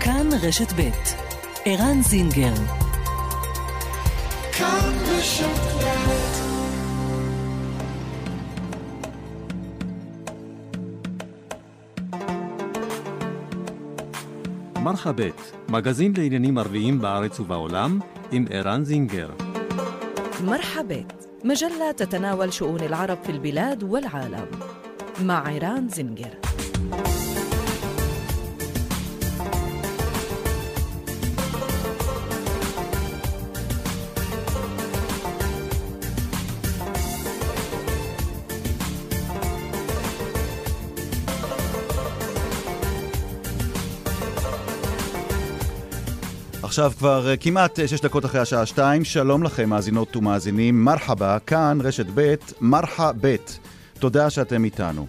[0.00, 0.90] כאן רשת ב'
[1.64, 2.54] ערן זינגר
[4.52, 5.76] כאן רשת
[14.86, 18.00] מרחבת, מגזין לעניינים ערביים בארץ ובעולם,
[18.32, 19.30] עם ערן זינגר.
[20.44, 21.12] مرحبت
[21.44, 24.46] مجلة تتناول شؤون العرب في البلاد والعالم
[25.22, 26.49] مع عيران زنجر
[46.71, 51.37] עכשיו כבר אה, כמעט אה, שש דקות אחרי השעה שתיים, שלום לכם מאזינות ומאזינים, מרחבה,
[51.39, 53.35] כאן רשת ב', מרחה ב',
[53.99, 55.07] תודה שאתם איתנו.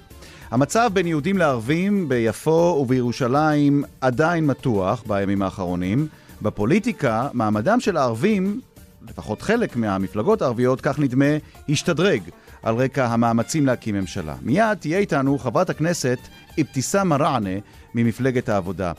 [0.51, 6.09] המצב בין יהודים לערבים ביפו ובירושלים עדיין מתוח בימים האחרונים.
[6.43, 8.61] בפוליטיקה, מעמדם של הערבים,
[9.09, 11.37] לפחות חלק מהמפלגות הערביות, כך נדמה,
[11.69, 12.23] השתדרג
[12.63, 14.35] על רקע המאמצים להקים ממשלה.
[14.43, 16.19] מיד תהיה איתנו חברת הכנסת
[16.61, 17.59] אבתיסאם מראענה
[17.95, 18.93] ממפלגת העבודה.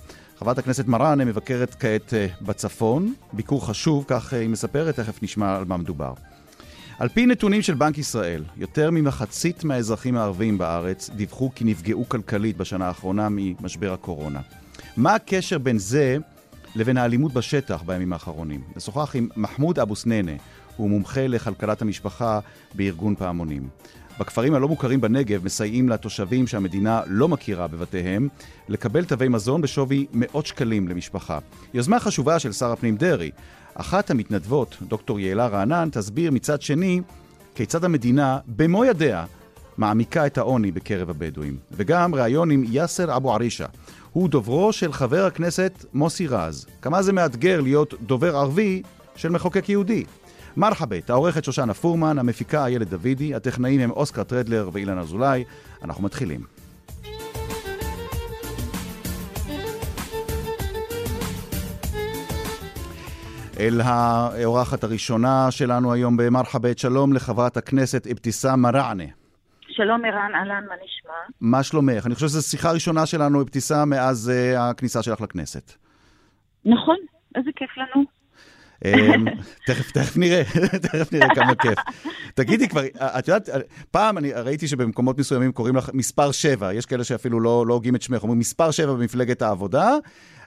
[0.44, 5.55] חברת הכנסת מראענה מבקרת כעת אה, בצפון, ביקור חשוב, כך אה, היא מספרת, תכף נשמע
[5.55, 6.13] על מה מדובר.
[7.00, 12.58] על פי נתונים של בנק ישראל, יותר ממחצית מהאזרחים הערבים בארץ דיווחו כי נפגעו כלכלית
[12.58, 14.39] בשנה האחרונה ממשבר הקורונה.
[14.97, 16.17] מה הקשר בין זה
[16.75, 18.61] לבין האלימות בשטח בימים האחרונים?
[18.75, 20.31] נשוחח עם מחמוד אבו סננה,
[20.78, 22.39] הוא מומחה לכלכלת המשפחה
[22.73, 23.67] בארגון פעמונים.
[24.19, 28.28] בכפרים הלא מוכרים בנגב מסייעים לתושבים שהמדינה לא מכירה בבתיהם
[28.69, 31.39] לקבל תווי מזון בשווי מאות שקלים למשפחה.
[31.73, 33.31] יוזמה חשובה של שר הפנים דרעי.
[33.75, 37.02] אחת המתנדבות, דוקטור יעלה רענן, תסביר מצד שני
[37.56, 39.25] כיצד המדינה, במו ידיה,
[39.78, 41.58] מעמיקה את העוני בקרב הבדואים.
[41.72, 43.66] וגם ראיון עם יאסר אבו ערישה.
[44.11, 46.66] הוא דוברו של חבר הכנסת מוסי רז.
[46.81, 48.81] כמה זה מאתגר להיות דובר ערבי
[49.16, 50.03] של מחוקק יהודי.
[50.58, 55.44] מרחבת, העורכת שושנה פורמן, המפיקה איילת דוידי, הטכנאים הם אוסקר טרדלר ואילן אזולאי.
[55.84, 56.41] אנחנו מתחילים.
[63.59, 69.03] אל האורחת הראשונה שלנו היום במרחבת, שלום לחברת הכנסת אבתיסאם מראענה.
[69.68, 71.13] שלום ערן, אהלן, מה נשמע?
[71.42, 72.06] מה שלומך?
[72.06, 75.72] אני חושב שזו שיחה ראשונה שלנו, אבתיסאם, מאז uh, הכניסה שלך לכנסת.
[76.66, 76.97] נכון,
[77.36, 78.22] איזה כיף לנו.
[78.85, 79.25] אמ,
[79.66, 80.44] תכף, תכף נראה,
[80.91, 81.79] תכף נראה כמה כיף.
[82.35, 82.81] תגידי כבר,
[83.19, 83.49] את יודעת,
[83.91, 87.95] פעם אני ראיתי שבמקומות מסוימים קוראים לך מספר 7, יש כאלה שאפילו לא, לא הוגים
[87.95, 89.89] את שמך, אומרים מספר 7 במפלגת העבודה,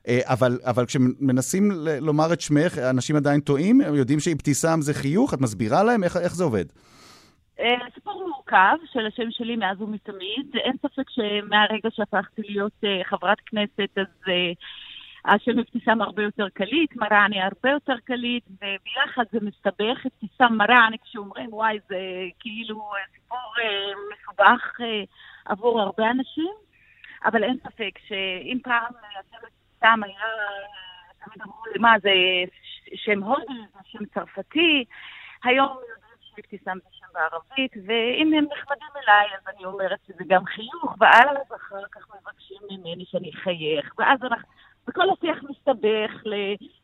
[0.09, 1.71] אה, אבל, אבל כשמנסים
[2.01, 6.17] לומר את שמך, אנשים עדיין טועים, הם יודעים שאבתיסאם זה חיוך, את מסבירה להם איך,
[6.17, 6.65] איך זה עובד?
[7.61, 10.47] אה, סיפור מורכב של השם שלי מאז ומתמיד.
[10.65, 14.33] אין ספק שמהרגע שהפכתי להיות אה, חברת כנסת, אז
[15.27, 21.55] השם אבתיסאם הרבה יותר קליט, מראענה הרבה יותר קליט, וביחד זה מסתבך, אבתיסאם מראענה, כשאומרים
[21.55, 21.99] וואי, זה
[22.41, 25.05] כאילו סיפור אה, מסובך אה,
[25.45, 26.53] עבור הרבה אנשים,
[27.25, 30.27] אבל אין ספק שאם פעם השם אבתיסאם היה,
[31.25, 32.11] תמיד אמרו לי, מה זה
[32.95, 34.85] שם הודי, זה שם צרפתי,
[35.45, 40.45] היום יודעים שאבתיסאם זה שם בערבית, ואם הם נחמדים אליי, אז אני אומרת שזה גם
[40.45, 44.49] חיוך, ואז אחר כך מבקשים ממני שאני אחייך, ואז אנחנו...
[44.89, 46.23] וכל השיח מסתבך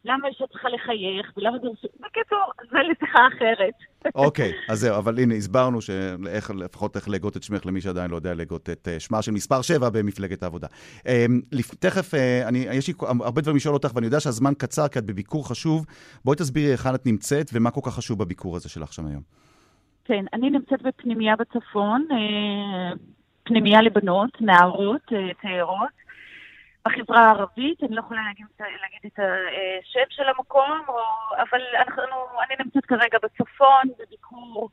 [0.04, 1.68] ללמה אישה צריכה לחייך, ולמה זה...
[2.00, 3.74] בקיצור, זה לשיחה אחרת.
[4.14, 8.16] אוקיי, אז זהו, אבל הנה, הסברנו שאיך, לפחות איך להגות את שמך למי שעדיין לא
[8.16, 10.66] יודע להגות את אה, שמה של מספר 7 במפלגת העבודה.
[11.06, 11.40] אמ,
[11.80, 15.06] תכף, אה, אני, יש לי הרבה דברים לשאול אותך, ואני יודע שהזמן קצר, כי את
[15.06, 15.86] בביקור חשוב.
[16.24, 19.22] בואי תסבירי היכן את נמצאת, ומה כל כך חשוב בביקור הזה שלך שם היום.
[20.04, 22.96] כן, אני נמצאת בפנימייה בצפון, אה,
[23.44, 26.01] פנימייה לבנות, נערות, צעירות.
[26.87, 30.98] בחברה הערבית, אני לא יכולה להגיד, להגיד את השם של המקום, או,
[31.38, 32.03] אבל אנחנו,
[32.47, 34.70] אני נמצאת כרגע בצפון, בביקור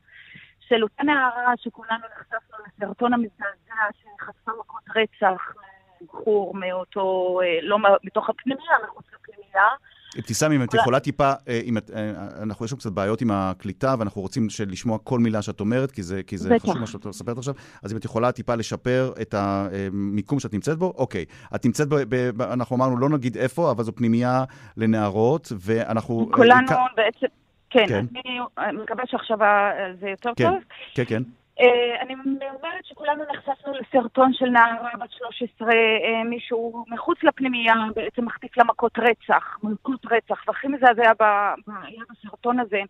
[0.60, 5.54] של אותה נערה שכולנו נחשפנו לסרטון המזעזע שחשפה מכות רצח
[6.02, 9.68] מבחור מאותו, אה, לא מתוך הפנימייה, מחוץ לפנימייה.
[10.18, 12.12] אבתיסאם, אם את יכולה טיפה, אה, אם את, אה,
[12.42, 16.04] אנחנו יש לנו קצת בעיות עם הקליטה, ואנחנו רוצים לשמוע כל מילה שאת אומרת, כי
[16.04, 17.54] זה, כי זה חשוב מה שאת מספרת עכשיו,
[17.84, 21.26] אז אם את יכולה טיפה לשפר את המיקום שאת נמצאת בו, אוקיי.
[21.56, 24.44] את נמצאת, ב, ב, אנחנו אמרנו, לא נגיד איפה, אבל זו פנימייה
[24.78, 26.30] לנערות, ואנחנו...
[26.34, 27.28] כולנו בעצם,
[27.70, 28.06] כן, כן.
[28.58, 29.38] אני מקווה שעכשיו
[30.00, 30.60] זה יותר כן, טוב.
[30.94, 31.24] כן, כן.
[31.60, 37.74] Uh, אני אומרת שכולנו נחשפנו לסרטון של נערה בת 13, uh, אה, מישהו מחוץ לפנימייה
[37.96, 41.14] בעצם מחטיף לה מכות רצח, מכות רצח, והכי מזעזע היה
[42.12, 42.82] בסרטון הזה,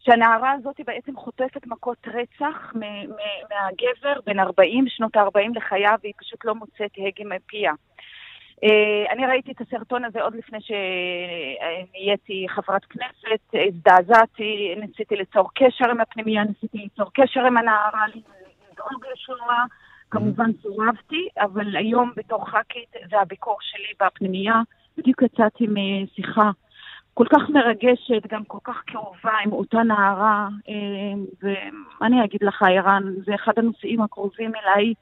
[0.00, 6.54] שהנערה הזאת בעצם חוטפת מכות רצח מהגבר בן 40, שנות ה-40 לחייו, והיא פשוט לא
[6.54, 7.72] מוצאת הגה מפיה.
[8.64, 15.90] אה, אני ראיתי את הסרטון הזה עוד לפני שנהייתי חברת כנסת, הזדעזעתי, ניסיתי ליצור קשר
[15.90, 19.64] עם הפנימייה, ניסיתי ליצור קשר עם הנערה, לדאוג לשלומה.
[20.10, 24.62] כמובן סורבתי, אבל היום בתור ח"כית זה הביקור שלי בפנימייה.
[24.98, 26.50] בדיוק יצאתי משיחה
[27.14, 30.74] כל כך מרגשת, גם כל כך כאובה עם אותה נערה, אה,
[32.00, 34.94] ואני אגיד לך, ערן, זה אחד הנושאים הקרובים אליי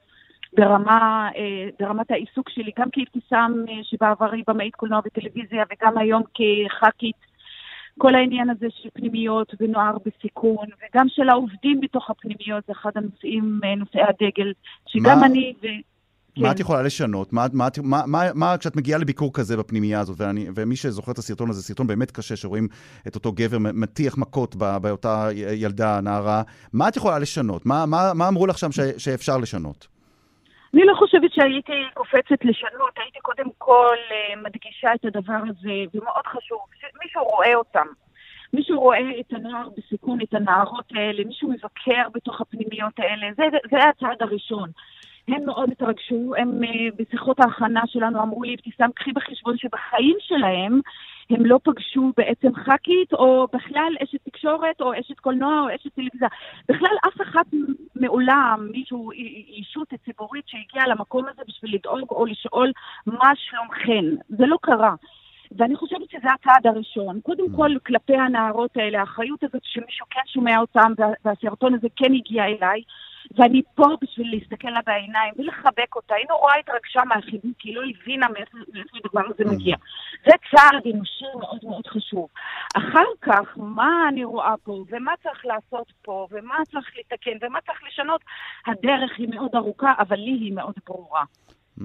[0.53, 7.35] ברמה, אה, ברמת העיסוק שלי, גם כאבתיסאם אה, שבעברי במאית קולנוע וטלוויזיה, וגם היום כח"כית.
[7.97, 13.59] כל העניין הזה של פנימיות ונוער בסיכון, וגם של העובדים בתוך הפנימיות, זה אחד הנושאים,
[13.77, 14.53] נושאי הדגל,
[14.87, 15.25] שגם מה...
[15.25, 15.67] אני ו...
[16.37, 16.61] מה את כן.
[16.61, 17.33] יכולה לשנות?
[17.33, 21.17] מה, מה, מה, מה, מה כשאת מגיעה לביקור כזה בפנימייה הזאת, ואני, ומי שזוכר את
[21.17, 22.67] הסרטון הזה, סרטון באמת קשה, שרואים
[23.07, 26.43] את אותו גבר מטיח מכות באותה ילדה, נערה,
[26.73, 27.65] מה את יכולה לשנות?
[27.65, 29.94] מה, מה, מה אמרו לך שם ש, שאפשר לשנות?
[30.75, 36.27] אני לא חושבת שהייתי קופצת לשנות, הייתי קודם כל אה, מדגישה את הדבר הזה, ומאוד
[36.27, 37.87] חשוב, שמישהו רואה אותם.
[38.53, 43.77] מישהו רואה את הנוער בסיכון, את הנערות האלה, מישהו מבקר בתוך הפנימיות האלה, זה, זה
[43.89, 44.69] הצעד הראשון.
[45.27, 50.79] הם מאוד התרגשו, הם אה, בשיחות ההכנה שלנו אמרו לי, אבתיסאם, קחי בחשבון שבחיים שלהם
[51.29, 56.27] הם לא פגשו בעצם ח"כית, או בכלל אשת תקשורת, או אשת קולנוע, או אשת טלוויזיה.
[56.69, 57.43] בכלל אף אחד
[57.95, 59.11] מעולם, מישהו,
[59.57, 62.71] אישות ציבורית שהגיעה למקום הזה בשביל לדאוג או לשאול
[63.05, 64.05] מה שלומכן.
[64.29, 64.95] זה לא קרה.
[65.57, 67.19] ואני חושבת שזה הצעד הראשון.
[67.21, 70.91] קודם כל, כלפי הנערות האלה, האחריות הזאת שמישהו כן שומע אותם,
[71.25, 72.81] והסרטון הזה כן הגיע אליי.
[73.37, 76.15] ואני פה בשביל להסתכל לה בעיניים ולחבק אותה.
[76.15, 78.57] היא נורא התרגשה מהחיבוק, כי היא לא הבינה מאיפה
[79.05, 79.53] הדבר הזה mm.
[79.53, 79.75] מגיע.
[80.25, 82.27] זה צעד אנושי מאוד מאוד חשוב.
[82.77, 87.79] אחר כך, מה אני רואה פה, ומה צריך לעשות פה, ומה צריך לתקן, ומה צריך
[87.87, 88.21] לשנות,
[88.67, 91.23] הדרך היא מאוד ארוכה, אבל לי היא מאוד ברורה.
[91.79, 91.83] Mm-hmm.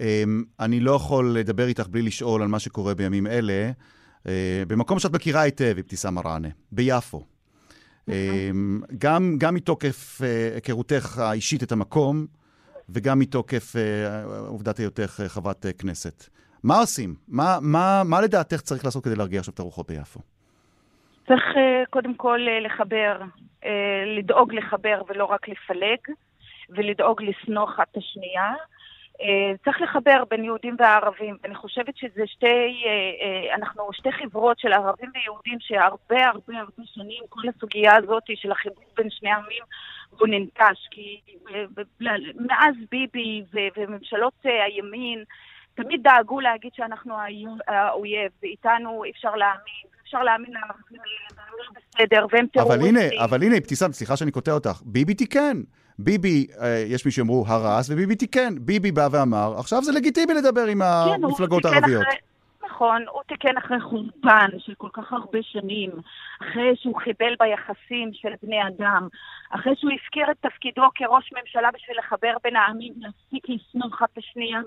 [0.00, 3.70] אמ, אני לא יכול לדבר איתך בלי לשאול על מה שקורה בימים אלה,
[4.26, 7.37] אה, במקום שאת מכירה היטב, אבתיסאם מראענה, ביפו.
[8.08, 12.26] אמ, גם, גם מתוקף אה, היכרותך האישית את המקום,
[12.88, 16.28] וגם מתוקף אה, עובדת היותך אה, חברת כנסת.
[16.64, 17.14] מה עושים?
[17.28, 20.20] מה, מה, מה לדעתך צריך לעשות כדי להרגיע עכשיו את הרוחות ביפו?
[21.28, 21.42] צריך
[21.90, 23.20] קודם כל לחבר,
[24.18, 25.98] לדאוג לחבר ולא רק לפלג,
[26.70, 28.54] ולדאוג לשנוא אחת את השנייה.
[29.22, 31.36] אה, צריך לחבר בין יהודים וערבים.
[31.44, 32.90] אני חושבת שזה שתי, אה,
[33.22, 38.52] אה, אנחנו שתי חברות של ערבים ויהודים שהרבה הרבה הרבה שנים כל הסוגיה הזאת של
[38.52, 39.62] החיבור בין שני עמים
[40.10, 40.88] הוא ננטש.
[40.90, 41.20] כי
[42.36, 43.42] מאז ביבי
[43.76, 45.24] וממשלות הימין
[45.74, 47.14] תמיד דאגו להגיד שאנחנו
[47.68, 49.98] האויב, ואיתנו אפשר להאמין.
[50.02, 52.96] אפשר להאמין לערבים האלה, לא בסדר, והם טרוריסטים.
[52.96, 54.82] אבל הנה, אבל הנה, אבתיסאם, סליחה שאני קוטע אותך.
[54.84, 55.62] ביבי תיקן.
[55.98, 58.54] ביבי, אה, יש מי שאמרו, הרס, וביבי תיקן.
[58.60, 62.06] ביבי בא ואמר, עכשיו זה לגיטימי לדבר עם כן, המפלגות הערביות.
[62.78, 65.90] נכון, הוא תיקן אחרי חורבן של כל כך הרבה שנים,
[66.42, 69.08] אחרי שהוא חיבל ביחסים של בני אדם,
[69.50, 74.18] אחרי שהוא הפקיר את תפקידו כראש ממשלה בשביל לחבר בין העמים, להפסיק לשנוא אחת את
[74.18, 74.60] השנייה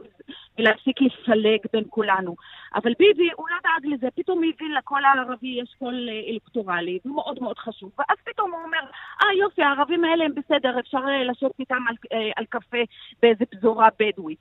[0.59, 2.35] ולהפסיק לפלג בין כולנו.
[2.75, 6.99] אבל ביבי, הוא לא דאג לזה, פתאום הוא הבין לכל הערבי יש קול אה, אלקטורלי,
[7.05, 7.91] והוא מאוד מאוד חשוב.
[7.99, 8.83] ואז פתאום הוא אומר,
[9.23, 12.83] אה יופי, הערבים האלה הם בסדר, אפשר אה, לשבת איתם על, אה, על קפה
[13.21, 14.39] באיזה פזורה בדואית.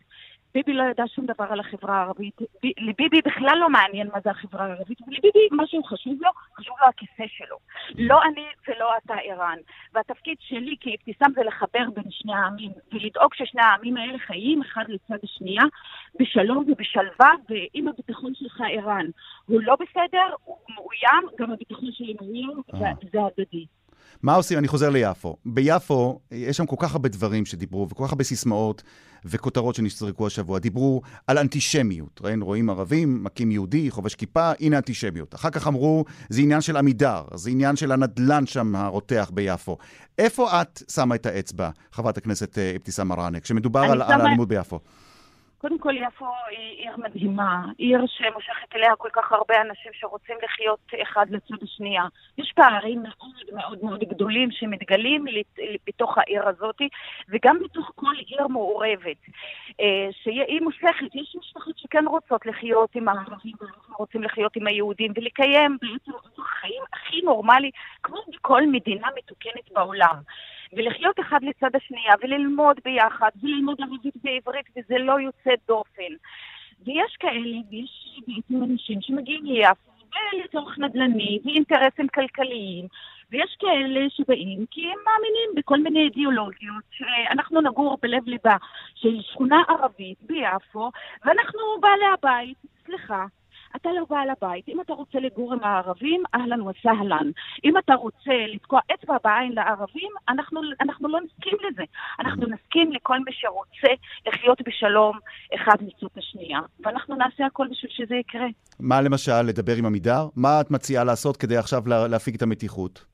[0.55, 2.37] ביבי לא ידע שום דבר על החברה הערבית.
[2.79, 7.25] לביבי בכלל לא מעניין מה זה החברה הערבית, ולביבי, משהו חשוב לו, חשוב לו הכיסא
[7.27, 7.57] שלו.
[7.99, 9.59] לא אני ולא אתה ערן.
[9.95, 15.19] והתפקיד שלי כאבתיסאם זה לחבר בין שני העמים, ולדאוג ששני העמים האלה חיים אחד לצד
[15.25, 15.63] השנייה,
[16.21, 19.07] בשלום ובשלווה, ואם הביטחון שלך ערן
[19.47, 22.63] הוא לא בסדר, הוא מאוים, גם הביטחון שלי מאוים.
[23.03, 23.67] וזה הדדי.
[24.23, 24.59] מה עושים?
[24.59, 25.37] אני חוזר ליפו.
[25.47, 28.83] ביפו יש שם כל כך הרבה דברים שדיברו, וכל כך הרבה סיסמאות
[29.25, 30.59] וכותרות שנזרקו השבוע.
[30.59, 32.21] דיברו על אנטישמיות.
[32.25, 35.35] ראינו, רואים ערבים, מכים יהודי, חובש כיפה, הנה אנטישמיות.
[35.35, 39.77] אחר כך אמרו, זה עניין של עמידר, זה עניין של הנדלן שם הרותח ביפו.
[40.19, 44.81] איפה את שמה את האצבע, חברת הכנסת אה, אבתיסאם מראענה, כשמדובר על, על האלימות ביפו?
[45.61, 50.79] קודם כל, יפו היא עיר מדהימה, עיר שמושכת אליה כל כך הרבה אנשים שרוצים לחיות
[51.03, 52.05] אחד לצד השנייה.
[52.39, 55.25] יש פערים מאוד מאוד מאוד גדולים שמתגלים
[55.87, 56.77] בתוך העיר הזאת,
[57.29, 59.17] וגם בתוך כל עיר מעורבת,
[59.81, 61.15] אה, שהיא מושכת.
[61.15, 63.55] יש משפחות שכן רוצות לחיות עם הערבים,
[63.99, 66.13] רוצים לחיות עם היהודים, ולקיים בעצם
[66.43, 67.71] חיים הכי נורמלי,
[68.03, 70.17] כמו בכל מדינה מתוקנת בעולם.
[70.73, 76.13] ולחיות אחד לצד השנייה, וללמוד ביחד, וללמוד ערבית ועברית, וזה לא יוצא דופן.
[76.87, 79.91] ויש כאלה, ויש בעצם אנשים שמגיעים ליפו,
[80.33, 82.87] ולצורך נדל"ני, ואינטרסים כלכליים,
[83.31, 86.85] ויש כאלה שבאים כי הם מאמינים בכל מיני אידיאולוגיות.
[87.31, 88.57] אנחנו נגור בלב ליבה
[88.95, 90.91] של שכונה ערבית ביפו,
[91.25, 93.27] ואנחנו בעלי הבית, סליחה.
[93.77, 94.69] אתה לא בעל הבית.
[94.69, 97.31] אם אתה רוצה לגור עם הערבים, אהלן וסהלן.
[97.65, 101.83] אם אתה רוצה לתקוע אצבע בעין לערבים, אנחנו, אנחנו לא נסכים לזה.
[102.21, 103.95] אנחנו נסכים לכל מי שרוצה
[104.27, 105.19] לחיות בשלום
[105.55, 106.61] אחד מצות השנייה.
[106.81, 108.47] ואנחנו נעשה הכל בשביל שזה יקרה.
[108.81, 110.29] מה למשל, לדבר עם עמידר?
[110.37, 113.10] מה את מציעה לעשות כדי עכשיו להפיג את המתיחות?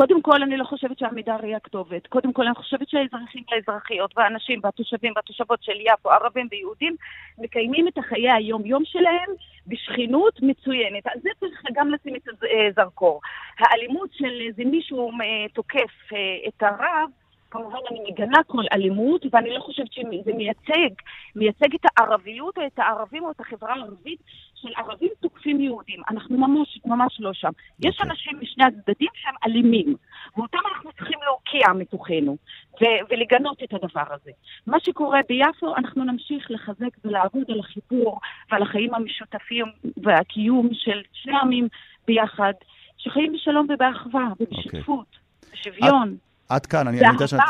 [0.00, 2.06] קודם כל, אני לא חושבת שעמידר היא הכתובת.
[2.06, 6.96] קודם כל, אני חושבת שהאזרחים והאזרחיות והאנשים והתושבים והתושבות של יפו, ערבים ויהודים,
[7.38, 9.30] מקיימים את החיי היום-יום שלהם
[9.66, 11.06] בשכנות מצוינת.
[11.06, 12.22] על זה צריך גם לשים את
[12.68, 13.20] הזרקור.
[13.58, 17.10] האלימות של איזה מישהו אה, תוקף אה, את הרב,
[17.50, 20.90] כמובן אני מגנה כל אלימות, ואני לא חושבת שזה מייצג,
[21.36, 24.20] מייצג את הערביות או את הערבים או את החברה הערבית
[24.54, 26.00] של ערבים תוקפים יהודים.
[26.10, 27.48] אנחנו ממש, ממש לא שם.
[27.48, 27.88] Okay.
[27.88, 28.10] יש אוקיי.
[28.10, 29.96] אנשים משני הצדדים שהם אלימים,
[30.36, 32.36] ואותם אנחנו צריכים להוקיע מתוכנו
[32.80, 34.30] ו- ולגנות את הדבר הזה.
[34.66, 39.66] מה שקורה ביפו, אנחנו נמשיך לחזק ולעבוד על החיבור ועל החיים המשותפים
[40.02, 41.68] והקיום של שני עמים
[42.06, 42.52] ביחד,
[42.96, 45.52] שחיים בשלום ובאחווה ובשותפות, okay.
[45.52, 46.16] בשוויון.
[46.24, 46.29] את...
[46.50, 47.40] עד כאן, אני, אני יודע שאת...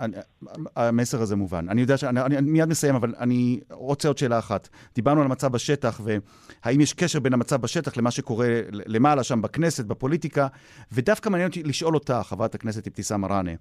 [0.00, 0.16] אני,
[0.76, 1.68] המסר הזה מובן.
[1.68, 2.04] אני יודע ש...
[2.04, 4.68] אני, אני מיד מסיים, אבל אני רוצה עוד שאלה אחת.
[4.94, 9.84] דיברנו על המצב בשטח, והאם יש קשר בין המצב בשטח למה שקורה למעלה שם בכנסת,
[9.84, 10.46] בפוליטיקה,
[10.92, 13.52] ודווקא מעניין אותי לשאול אותה, חברת הכנסת אבתיסאם מראענה,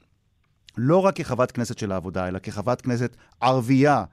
[0.77, 4.03] לא רק כחברת כנסת של העבודה, אלא כחברת כנסת ערבייה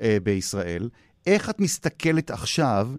[0.00, 0.88] אה, בישראל,
[1.26, 2.90] איך את מסתכלת עכשיו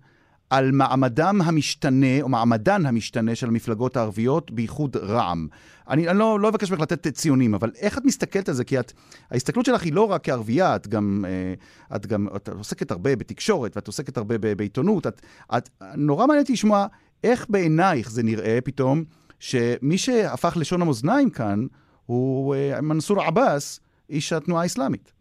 [0.50, 5.48] על מעמדם המשתנה, או מעמדן המשתנה של המפלגות הערביות, בייחוד רע"מ.
[5.90, 8.64] אני, אני לא, לא אבקש ממך לתת ציונים, אבל איך את מסתכלת על זה?
[8.64, 8.94] כי את,
[9.32, 13.76] ההסתכלות שלך היא לא רק כערבייה, את גם, אה, את גם את עוסקת הרבה בתקשורת,
[13.76, 15.08] ואת עוסקת הרבה בעיתונות.
[15.08, 15.22] את,
[15.58, 16.88] את, נורא מעניין אותי לשמוע
[17.24, 19.04] איך בעינייך זה נראה פתאום,
[19.40, 21.66] שמי שהפך לשון המאזניים כאן
[22.06, 25.17] הוא אה, מנסור עבאס, איש התנועה האסלאמית.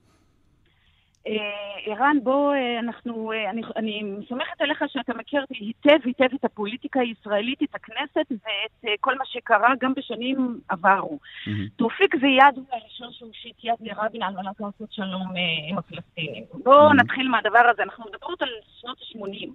[1.26, 6.44] אה, ערן, בוא, אה, אנחנו, אה, אני, אני סומכת עליך שאתה מכיר היטב היטב את
[6.44, 11.18] הפוליטיקה הישראלית, את הכנסת ואת כל מה שקרה גם בשנים עברו.
[11.18, 11.50] Mm-hmm.
[11.76, 15.26] תאופיק זיאד הוא הראשון שהושיט יד לרבין על מנת לעשות שלום
[15.68, 16.44] עם הפלסטינים.
[16.52, 16.94] בואו mm-hmm.
[16.94, 19.48] נתחיל מהדבר הזה, אנחנו מדברות על שנות ה-80.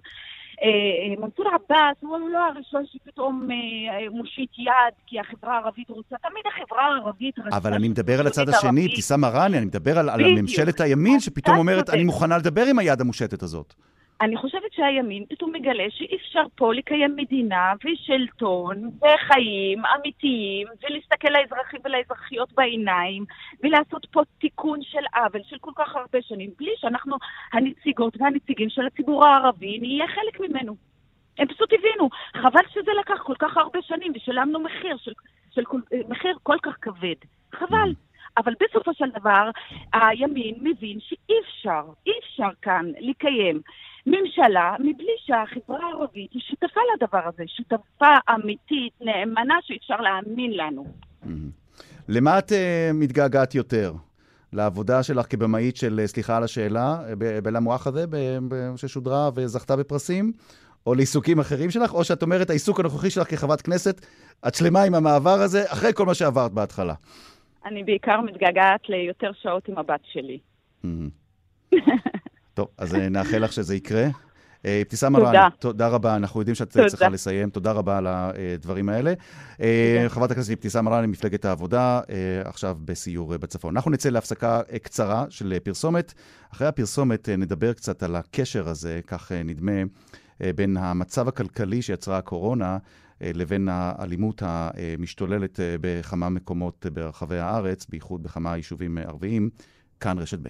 [0.62, 6.44] אה, מנסור עבאס הוא לא הראשון שפתאום אה, מושיט יד כי החברה הערבית רוצה, תמיד
[6.46, 7.56] החברה הערבית רצתה...
[7.56, 11.58] אבל אני מדבר על הצד השני, אבתיסאם מראענה, אני מדבר על, על ממשלת הימין שפתאום
[11.58, 13.74] אומרת, אני מוכנה לדבר עם היד המושטת הזאת.
[14.20, 21.80] אני חושבת שהימין פתאום מגלה שאי אפשר פה לקיים מדינה ושלטון וחיים אמיתיים ולהסתכל לאזרחים
[21.84, 23.24] ולאזרחיות בעיניים
[23.62, 27.16] ולעשות פה תיקון של עוול של כל כך הרבה שנים בלי שאנחנו
[27.52, 30.76] הנציגות והנציגים של הציבור הערבי נהיה חלק ממנו.
[31.38, 35.12] הם פשוט הבינו, חבל שזה לקח כל כך הרבה שנים ושילמנו מחיר של,
[35.50, 37.14] של כל, מחיר כל כך כבד.
[37.52, 37.92] חבל.
[38.36, 39.50] אבל בסופו של דבר
[39.92, 43.60] הימין מבין שאי אפשר, אי אפשר כאן לקיים
[44.06, 50.86] ממשלה מבלי שהחברה הערבית היא שותפה לדבר הזה, שותפה אמיתית, נאמנה, שאפשר להאמין לנו.
[52.08, 52.54] למה את uh,
[52.94, 53.92] מתגעגעת יותר?
[54.52, 56.96] לעבודה שלך כבמאית של, אה, סליחה על השאלה,
[57.42, 58.00] בלה מואחדה,
[58.76, 60.32] ששודרה וזכתה בפרסים,
[60.86, 64.06] או לעיסוקים אחרים שלך, או שאת אומרת, העיסוק הנוכחי שלך כחברת כנסת,
[64.48, 66.94] את שלמה עם המעבר הזה, אחרי כל מה שעברת בהתחלה.
[67.64, 70.38] אני בעיקר מתגעגעת ליותר שעות עם הבת שלי.
[72.54, 74.06] טוב, אז אה, נאחל לך שזה יקרה.
[74.66, 79.12] אה, אבתיסאם מראענה, תודה רבה, אנחנו יודעים שאת צריכה לסיים, תודה רבה על הדברים האלה.
[79.60, 82.00] אה, חברת הכנסת אבתיסאם מראענה, מפלגת העבודה,
[82.44, 83.76] עכשיו בסיור בצפון.
[83.76, 86.12] אנחנו נצא להפסקה קצרה של פרסומת.
[86.52, 89.82] אחרי הפרסומת נדבר קצת על הקשר הזה, כך נדמה,
[90.40, 92.78] בין המצב הכלכלי שיצרה הקורונה
[93.20, 99.50] לבין האלימות המשתוללת בכמה מקומות ברחבי הארץ, בייחוד בכמה יישובים ערביים.
[100.00, 100.48] כאן רשת ב'.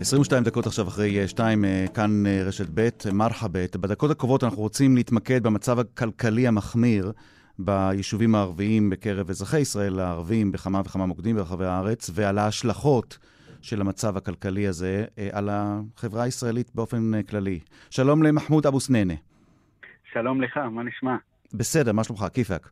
[0.00, 3.76] 22 דקות עכשיו אחרי 2, אה, אה, כאן אה, רשת ב', מרחבת.
[3.76, 7.12] בדקות הקרובות אנחנו רוצים להתמקד במצב הכלכלי המחמיר
[7.58, 13.18] ביישובים הערביים בקרב אזרחי ישראל הערבים בכמה וכמה מוקדים ברחבי הארץ, ועל ההשלכות
[13.62, 17.60] של המצב הכלכלי הזה על החברה הישראלית באופן כללי.
[17.90, 19.14] שלום למחמוד אבו סננה.
[20.12, 21.16] שלום לך, מה נשמע?
[21.54, 22.24] בסדר, מה שלומך?
[22.34, 22.70] כיפאק.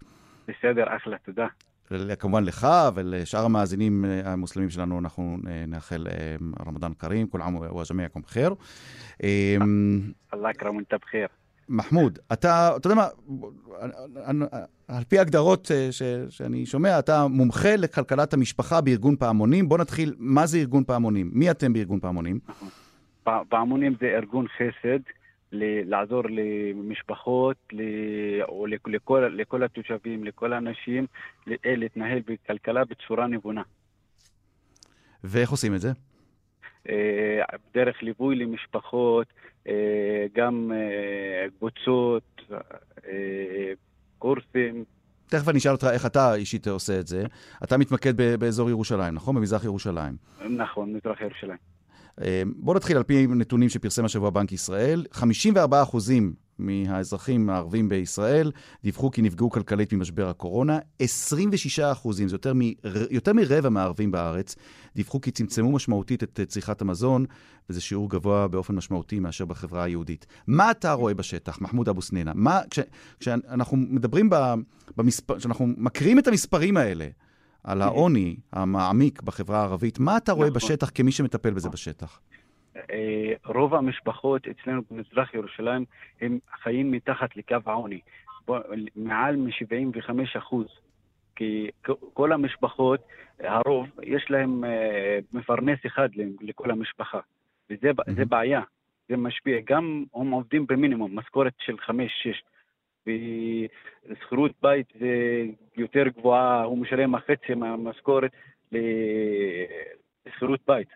[0.48, 1.46] בסדר, אחלה, תודה.
[2.18, 7.56] כמובן לך ולשאר המאזינים אה, המוסלמים שלנו, אנחנו אה, נאחל אה, רמדאן כרים, כל עם
[7.56, 8.54] וג'מיעכם בחיר.
[10.34, 11.26] אללה אכרם ואנתה בחיר.
[11.68, 13.08] מחמוד, אתה, אתה יודע מה,
[14.88, 19.68] על פי ההגדרות ש, שאני שומע, אתה מומחה לכלכלת המשפחה בארגון פעמונים.
[19.68, 21.30] בוא נתחיל, מה זה ארגון פעמונים?
[21.32, 22.38] מי אתם בארגון פעמונים?
[23.48, 25.00] פעמונים זה ארגון חסד,
[25.52, 31.06] ל- לעזור למשפחות, ל- או לכל, לכל התושבים, לכל האנשים,
[31.64, 33.62] להתנהל בכלכלה בצורה נבונה.
[35.24, 35.92] ואיך עושים את זה?
[36.88, 37.40] אה,
[37.74, 39.26] דרך ליווי למשפחות,
[39.68, 42.40] אה, גם אה, קבוצות,
[44.18, 44.84] קורסים.
[45.26, 47.24] תכף אני אשאל אותך איך אתה אישית עושה את זה.
[47.64, 49.34] אתה מתמקד באזור ירושלים, נכון?
[49.36, 50.16] במזרח ירושלים.
[50.50, 51.58] נכון, מזרח ירושלים.
[52.56, 55.06] בואו נתחיל על פי נתונים שפרסם השבוע בנק ישראל.
[55.12, 58.52] 54 אחוזים מהאזרחים הערבים בישראל
[58.84, 60.78] דיווחו כי נפגעו כלכלית ממשבר הקורונה.
[60.98, 62.60] 26 אחוזים, זה יותר, מ,
[63.10, 64.56] יותר מרבע מהערבים בארץ,
[64.96, 67.24] דיווחו כי צמצמו משמעותית את צריכת המזון,
[67.70, 70.26] וזה שיעור גבוה באופן משמעותי מאשר בחברה היהודית.
[70.46, 72.32] מה אתה רואה בשטח, מחמוד אבו סנינה?
[72.34, 72.78] מה, כש,
[73.20, 74.30] כשאנחנו מדברים,
[74.96, 77.08] במספר, כשאנחנו מקריאים את המספרים האלה,
[77.68, 80.56] על העוני המעמיק בחברה הערבית, מה אתה רואה נכון.
[80.56, 82.20] בשטח כמי שמטפל בזה בשטח?
[82.76, 85.84] אה, רוב המשפחות אצלנו במזרח ירושלים
[86.20, 88.00] הם חיים מתחת לקו העוני,
[88.96, 90.66] מעל מ-75 אחוז.
[91.36, 91.70] כי
[92.14, 93.00] כל המשפחות,
[93.40, 96.08] הרוב, יש להם אה, מפרנס אחד
[96.40, 97.20] לכל המשפחה.
[97.70, 98.24] וזה mm-hmm.
[98.24, 98.60] בעיה,
[99.08, 99.58] זה משפיע.
[99.66, 101.90] גם הם עובדים במינימום, משכורת של 5-6.
[104.08, 105.42] ושכירות בית זה
[105.76, 108.30] יותר גבוהה, הוא משלם החצי מהמשכורת
[110.26, 110.88] לשכירות בית.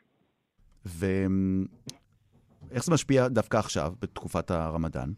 [0.84, 5.08] ואיך זה משפיע דווקא עכשיו, בתקופת הרמדאן?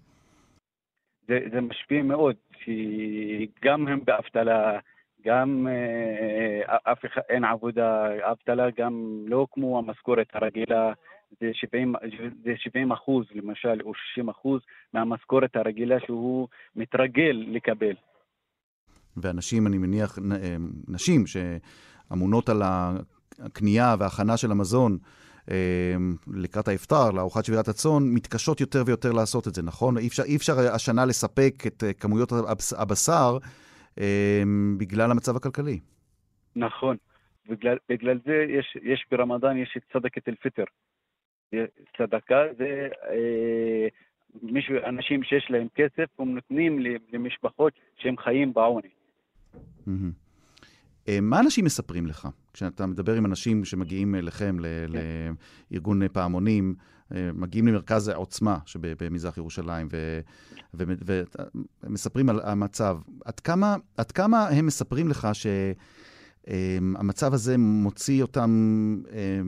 [1.28, 4.78] זה, זה משפיע מאוד, כי גם הם באבטלה,
[5.24, 10.92] גם אה, אף אחד, אין עבודה, אבטלה גם לא כמו המשכורת הרגילה,
[11.40, 11.94] זה 70,
[12.44, 14.60] זה 70 אחוז למשל, או 60 אחוז
[14.92, 17.94] מהמשכורת הרגילה שהוא מתרגל לקבל.
[19.16, 20.56] ואנשים, אני מניח, אה,
[20.88, 22.62] נשים שאמונות על
[23.38, 24.98] הקנייה וההכנה של המזון,
[25.50, 29.98] אמ, לקראת האפטר, לארוחת שבירת הצאן, מתקשות יותר ויותר לעשות את זה, נכון?
[29.98, 32.32] אי אפשר, אי אפשר השנה לספק את אה, כמויות
[32.78, 33.38] הבשר
[34.78, 35.80] בגלל המצב הכלכלי.
[36.56, 36.96] נכון.
[37.48, 40.64] בגלל, בגלל זה יש, יש ברמדאן, יש את צדקת אל-פיטר.
[41.98, 43.88] צדקה זה אה,
[44.42, 46.78] מישהו, אנשים שיש להם כסף, הם נותנים
[47.12, 48.88] למשפחות שהם חיים בעוני.
[51.08, 52.28] אה, מה אנשים מספרים לך?
[52.52, 54.62] כשאתה מדבר עם אנשים שמגיעים אליכם, כן.
[55.70, 56.74] לארגון פעמונים,
[57.14, 59.88] אה, מגיעים למרכז העוצמה שבמזרח ירושלים,
[61.84, 62.98] ומספרים על המצב.
[63.24, 66.13] עד כמה, עד כמה הם מספרים לך שהמצב
[66.48, 66.78] אה,
[67.32, 68.50] הזה מוציא אותם
[69.12, 69.40] אה,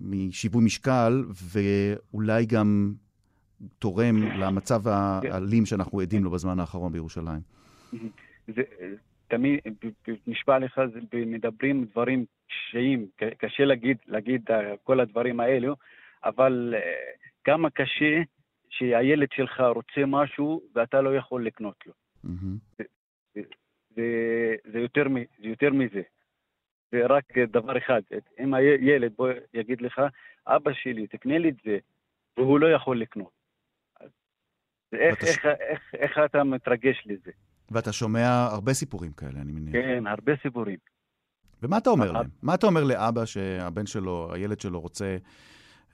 [0.00, 2.94] משיווי משקל, ואולי גם
[3.78, 4.90] תורם למצב כן.
[5.32, 7.40] האלים שאנחנו עדים לו בזמן האחרון בירושלים?
[8.46, 8.62] זה,
[9.28, 9.60] תמיד,
[10.26, 10.80] נשבע לך,
[11.26, 13.06] מדברים דברים קשיים,
[13.38, 15.76] קשה להגיד, להגיד אה, כל הדברים האלו,
[16.24, 16.80] אבל אה,
[17.44, 18.22] כמה קשה
[18.68, 21.92] שהילד שלך רוצה משהו ואתה לא יכול לקנות לו.
[22.24, 22.78] Mm-hmm.
[22.78, 22.84] זה,
[23.96, 25.06] זה, זה, יותר,
[25.38, 26.02] זה יותר מזה.
[26.92, 28.00] זה רק דבר אחד,
[28.40, 30.00] אם הילד בוא יגיד לך,
[30.46, 31.78] אבא שלי, תקנה לי את זה,
[32.36, 33.38] והוא לא יכול לקנות.
[34.92, 37.30] איך, איך, איך, איך אתה מתרגש לזה?
[37.70, 39.72] ואתה שומע הרבה סיפורים כאלה, אני מניח.
[39.72, 40.78] כן, הרבה סיפורים.
[41.62, 42.28] ומה אתה אומר להם?
[42.42, 45.16] מה אתה אומר לאבא שהבן שלו, הילד שלו רוצה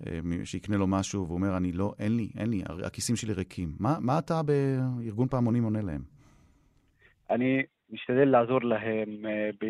[0.07, 3.69] אה, שיקנה לו משהו, והוא אומר, אני לא, אין לי, אין לי, הכיסים שלי ריקים.
[3.81, 6.03] מה, מה אתה בארגון פעמונים עונה להם?
[7.31, 9.67] אני משתדל לעזור להם אה, ב...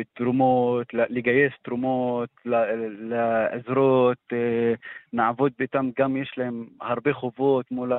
[0.00, 4.74] בתרומות, לגייס תרומות, לעזרות, אה,
[5.12, 7.92] נעבוד איתם, גם יש להם הרבה חובות מול,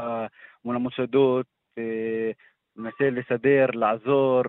[0.66, 1.46] מול המוסדות,
[2.78, 4.42] ננסה לסדר, לעזור.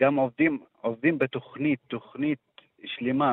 [0.00, 2.38] גם עובדים, עובדים בתוכנית, תוכנית
[2.86, 3.32] שלמה,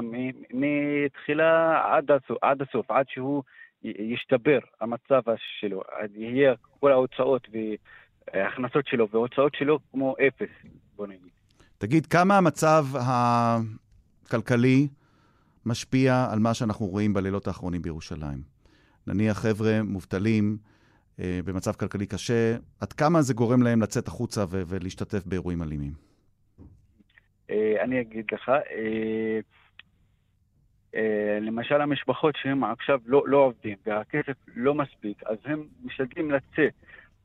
[0.53, 3.43] מתחילה עד הסוף, עד הסוף, עד שהוא
[3.83, 5.21] ישתבר המצב
[5.59, 5.81] שלו,
[6.15, 7.47] יהיה כל ההוצאות
[8.33, 10.49] וההכנסות שלו וההוצאות שלו כמו אפס,
[10.95, 11.40] בוא נגיד.
[11.81, 14.87] תגיד, כמה המצב הכלכלי
[15.65, 18.41] משפיע על מה שאנחנו רואים בלילות האחרונים בירושלים?
[19.07, 20.57] נניח חבר'ה מובטלים
[21.19, 25.93] אה, במצב כלכלי קשה, עד כמה זה גורם להם לצאת החוצה ולהשתתף באירועים אלימים?
[27.49, 29.39] אה, אני אגיד לך, אה,
[30.95, 36.73] אה, למשל המשפחות שהם עכשיו לא, לא עובדים והכסף לא מספיק, אז הם משתדלים לצאת,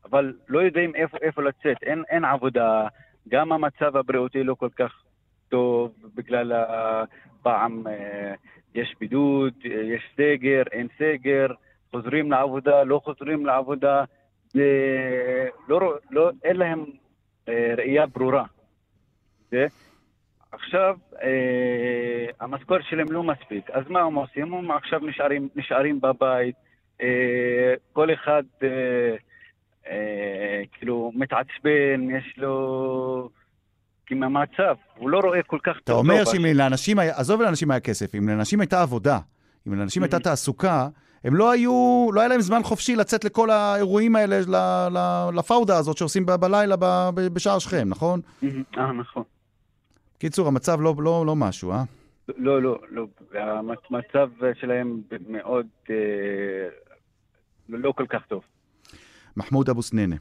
[0.05, 2.89] אבל לא יודעים איפה, איפה לצאת, אין, אין עבודה,
[3.29, 5.03] גם המצב הבריאותי לא כל כך
[5.49, 7.85] טוב בגלל הפעם
[8.75, 11.47] יש בידוד, יש סגר, אין סגר,
[11.91, 14.05] חוזרים לעבודה, לא חוזרים לעבודה,
[15.69, 16.85] לא, לא, אין להם
[17.49, 18.45] אה, ראייה ברורה.
[20.53, 24.55] עכשיו, אה, המשכורת שלהם לא מספיק, אז מה הם עושים?
[24.55, 26.55] הם עכשיו נשארים, נשארים בבית,
[27.03, 29.17] אה, כל אחד אה, אה,
[30.73, 33.31] כאילו מתעצבן, יש לו...
[34.07, 35.99] כי מהמצב, הוא לא רואה כל כך אתה טוב.
[35.99, 39.19] אומר לא, שאם לאנשים עזוב לאנשים היה כסף, אם לאנשים הייתה עבודה,
[39.69, 40.21] אם לאנשים הייתה Mhm.
[40.23, 40.89] תעסוקה,
[41.25, 44.41] הם לא היו, לא היה להם זמן חופשי לצאת לכל האירועים האלה,
[45.35, 46.77] לפאודה הזאת שעושים בלילה
[47.33, 48.21] בשער שכם, נכון?
[48.79, 49.23] אה, נכון.
[50.19, 51.83] קיצור, המצב לא, לא, לא משהו, אה?
[52.37, 53.07] לא, לא, לא.
[53.35, 54.29] המצב
[54.61, 55.95] שלהם מאוד אה,
[57.69, 58.43] לא כל כך טוב.
[59.37, 60.17] מחמוד אבו סננה,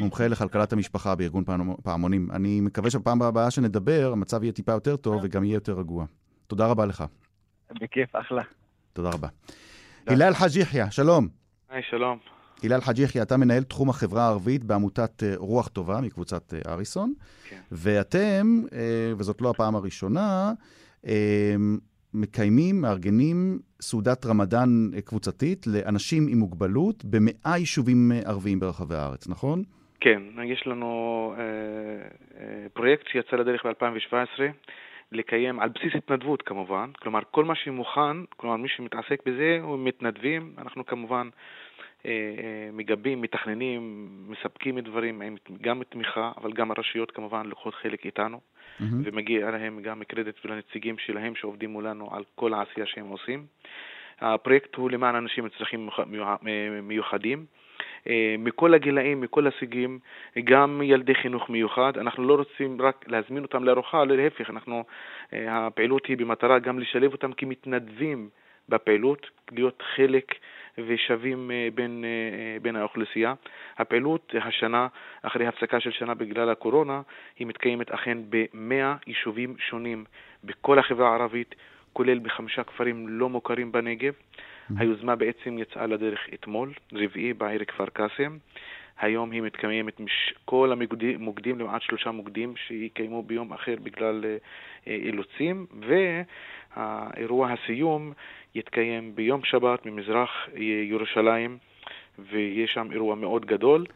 [0.00, 2.28] מומחה לכלכלת המשפחה בארגון פעמ- פעמונים.
[2.30, 6.04] אני מקווה שבפעם הבאה שנדבר, המצב יהיה טיפה יותר טוב וגם יהיה יותר רגוע.
[6.46, 7.04] תודה רבה לך.
[7.80, 8.42] בכיף, אחלה.
[8.92, 9.28] תודה רבה.
[10.06, 11.28] הלל חאג' יחיא, שלום.
[11.70, 12.18] היי, שלום.
[12.64, 17.14] הלל חאג' יחיא, אתה מנהל תחום החברה הערבית בעמותת אה, רוח טובה מקבוצת אה, אריסון,
[17.48, 17.60] כן.
[17.72, 18.78] ואתם, אה,
[19.18, 20.52] וזאת לא הפעם הראשונה,
[22.14, 29.28] מקיימים, מארגנים סעודת רמדאן אה, קבוצתית לאנשים עם מוגבלות במאה יישובים אה, ערביים ברחבי הארץ,
[29.28, 29.62] נכון?
[30.00, 31.42] כן, יש לנו אה,
[32.40, 34.40] אה, פרויקט שיצא לדרך ב-2017
[35.12, 40.54] לקיים על בסיס התנדבות כמובן, כלומר כל מה שמוכן, כלומר מי שמתעסק בזה הוא מתנדבים,
[40.58, 41.28] אנחנו כמובן
[42.72, 48.40] מגבים, מתכננים, מספקים דברים, עם גם תמיכה, אבל גם הרשויות כמובן לוקחות חלק איתנו,
[48.80, 49.02] מהמם.
[49.04, 53.46] ומגיע להם גם קרדיט ולנציגים שלהם שעובדים מולנו על כל העשייה שהם עושים.
[54.20, 56.42] הפרויקט הוא למען אנשים עם צרכים מיוח-
[56.82, 57.46] מיוחדים.
[58.08, 59.98] אה, מכל הגילאים, מכל הסוגים,
[60.44, 61.98] גם ילדי חינוך מיוחד.
[61.98, 64.84] אנחנו לא רוצים רק להזמין אותם לארוחה, להפך, אנחנו,
[65.32, 68.28] אה, הפעילות היא במטרה גם לשלב אותם כמתנדבים
[68.68, 70.34] בפעילות, להיות חלק
[70.78, 73.34] ושווים אה, בין, אה, בין האוכלוסייה.
[73.78, 74.86] הפעילות השנה,
[75.22, 77.02] אחרי הפסקה של שנה בגלל הקורונה,
[77.38, 80.04] היא מתקיימת אכן במאה יישובים שונים
[80.44, 81.54] בכל החברה הערבית,
[81.92, 84.12] כולל בחמישה כפרים לא מוכרים בנגב.
[84.78, 88.36] היוזמה בעצם יצאה לדרך אתמול, רביעי, בעיר כפר קאסם.
[88.98, 90.34] היום היא מתקיימת מש...
[90.44, 94.36] כל המוקדים, מוקדים, למעט שלושה מוקדים שיקיימו ביום אחר בגלל אה,
[94.86, 95.66] אה, אילוצים,
[96.76, 98.12] והאירוע הסיום
[98.54, 101.58] יתקיים ביום שבת ממזרח אה, ירושלים,
[102.18, 103.86] ויש שם אירוע מאוד גדול.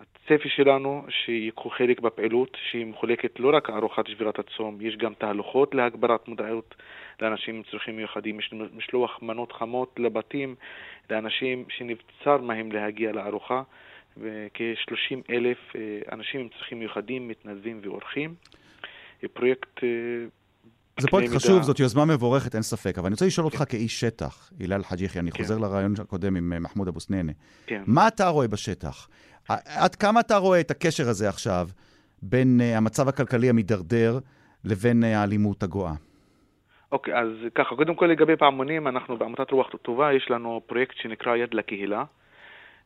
[0.00, 5.74] הצפי שלנו שיקחו חלק בפעילות שהיא מחולקת לא רק ארוחת שבירת הצום, יש גם תהלוכות
[5.74, 6.74] להגברת מודעות
[7.20, 10.54] לאנשים עם צרכים מיוחדים, יש משלוח מנות חמות לבתים
[11.10, 13.62] לאנשים שנבצר מהם להגיע לארוחה,
[14.16, 15.80] וכ-30 אלף אה,
[16.12, 18.34] אנשים עם צרכים מיוחדים, מתנדבים ואורחים.
[19.22, 19.80] אה, פרויקט...
[21.00, 22.98] זה פרויקט חשוב, זאת יוזמה מבורכת, אין ספק.
[22.98, 25.42] אבל אני רוצה לשאול אותך כאיש שטח, הלל חאג' יחיא, אני כן.
[25.42, 27.32] חוזר לרעיון הקודם עם אה, מחמוד אבו סננה.
[27.66, 27.82] כן.
[27.86, 29.08] מה אתה רואה בשטח?
[29.48, 31.68] עד כמה אתה רואה את הקשר הזה עכשיו
[32.22, 34.18] בין אה, המצב הכלכלי המידרדר
[34.64, 35.92] לבין אה, האלימות הגואה?
[36.92, 41.36] אוקיי, אז ככה, קודם כל לגבי פעמונים, אנחנו בעמותת רוח טובה, יש לנו פרויקט שנקרא
[41.36, 42.04] יד לקהילה,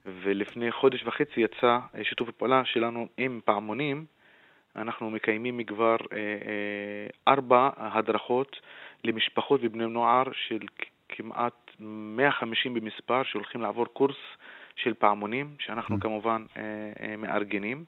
[0.07, 4.05] ולפני חודש וחצי יצא שיתוף הפעולה שלנו עם פעמונים.
[4.76, 8.61] אנחנו מקיימים כבר אה, אה, ארבע הדרכות
[9.04, 10.66] למשפחות ובני נוער של
[11.09, 14.16] כמעט 150 במספר שהולכים לעבור קורס
[14.76, 16.00] של פעמונים, שאנחנו Mm.
[16.00, 17.85] כמובן אה, מארגנים.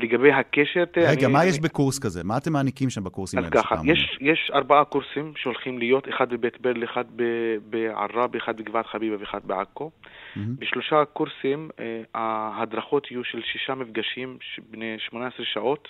[0.00, 2.24] לגבי הקשר, רגע, אני- מה יש בקורס כזה?
[2.24, 3.56] מה אתם מעניקים שם בקורסים אז האלה?
[3.62, 3.74] של ככה?
[3.84, 9.16] יש, יש ארבעה קורסים שהולכים להיות, אחד בבית ברל, אחד ב- בעראבה, אחד בגבעת חביבה
[9.20, 9.90] ואחד בעכו.
[10.36, 10.56] מהמם.
[10.58, 14.38] בשלושה קורסים אה, ההדרכות יהיו של שישה מפגשים
[14.70, 15.88] בני 18 שעות,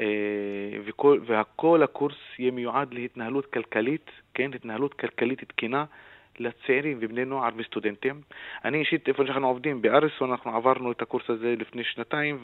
[0.00, 0.04] אה,
[0.86, 5.84] וכל, והכל הקורס יהיה מיועד להתנהלות כלכלית, כן, התנהלות כלכלית תקינה.
[6.38, 8.20] לצעירים ובני נוער וסטודנטים.
[8.64, 12.38] אני אישית, איפה שאנחנו עובדים, באריסון, אנחנו עברנו את הקורס הזה לפני שנתיים,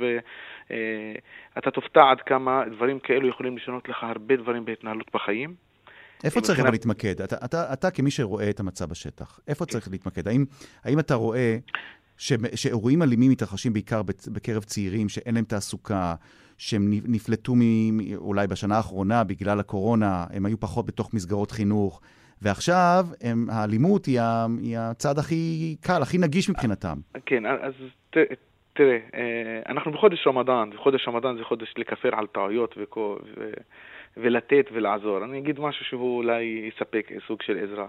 [1.57, 5.55] ואתה תופתע עד כמה דברים כאלו יכולים לשנות לך הרבה דברים בהתנהלות בחיים.
[6.25, 7.21] איפה צריך אבל להתמקד?
[7.21, 10.29] אתה, אתה, אתה כמי שרואה את המצב בשטח, איפה צריך להתמקד?
[10.29, 10.45] האם,
[10.85, 11.57] האם אתה רואה
[12.19, 16.15] ש, שאירועים אלימים מתרחשים בעיקר בקרב צעירים שאין להם תעסוקה,
[16.59, 22.01] שהם נפלטו מ- אולי בשנה האחרונה בגלל הקורונה, הם היו פחות בתוך מסגרות חינוך,
[22.43, 24.21] ועכשיו הם, האלימות היא,
[24.63, 26.97] היא הצעד הכי קל, הכי נגיש מבחינתם.
[27.27, 27.73] כן, אז
[28.11, 28.17] ת,
[28.73, 33.51] תראה, אה, אנחנו בחודש רמדאן, וחודש רמדאן זה חודש לכפר על טעויות וכל, ו,
[34.17, 35.25] ולתת ולעזור.
[35.25, 37.87] אני אגיד משהו שהוא אולי יספק סוג של עזרה.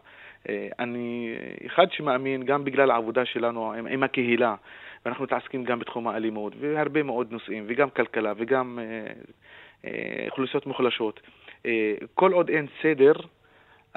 [0.49, 1.35] אה, אני
[1.65, 4.55] אחד שמאמין, גם בגלל העבודה שלנו עם, עם הקהילה,
[5.05, 9.13] ואנחנו מתעסקים גם בתחום האלימות, והרבה מאוד נושאים, וגם כלכלה, וגם אה,
[9.85, 11.19] אה, אוכלוסיות מוחלשות.
[11.65, 13.13] אה, כל עוד אין סדר,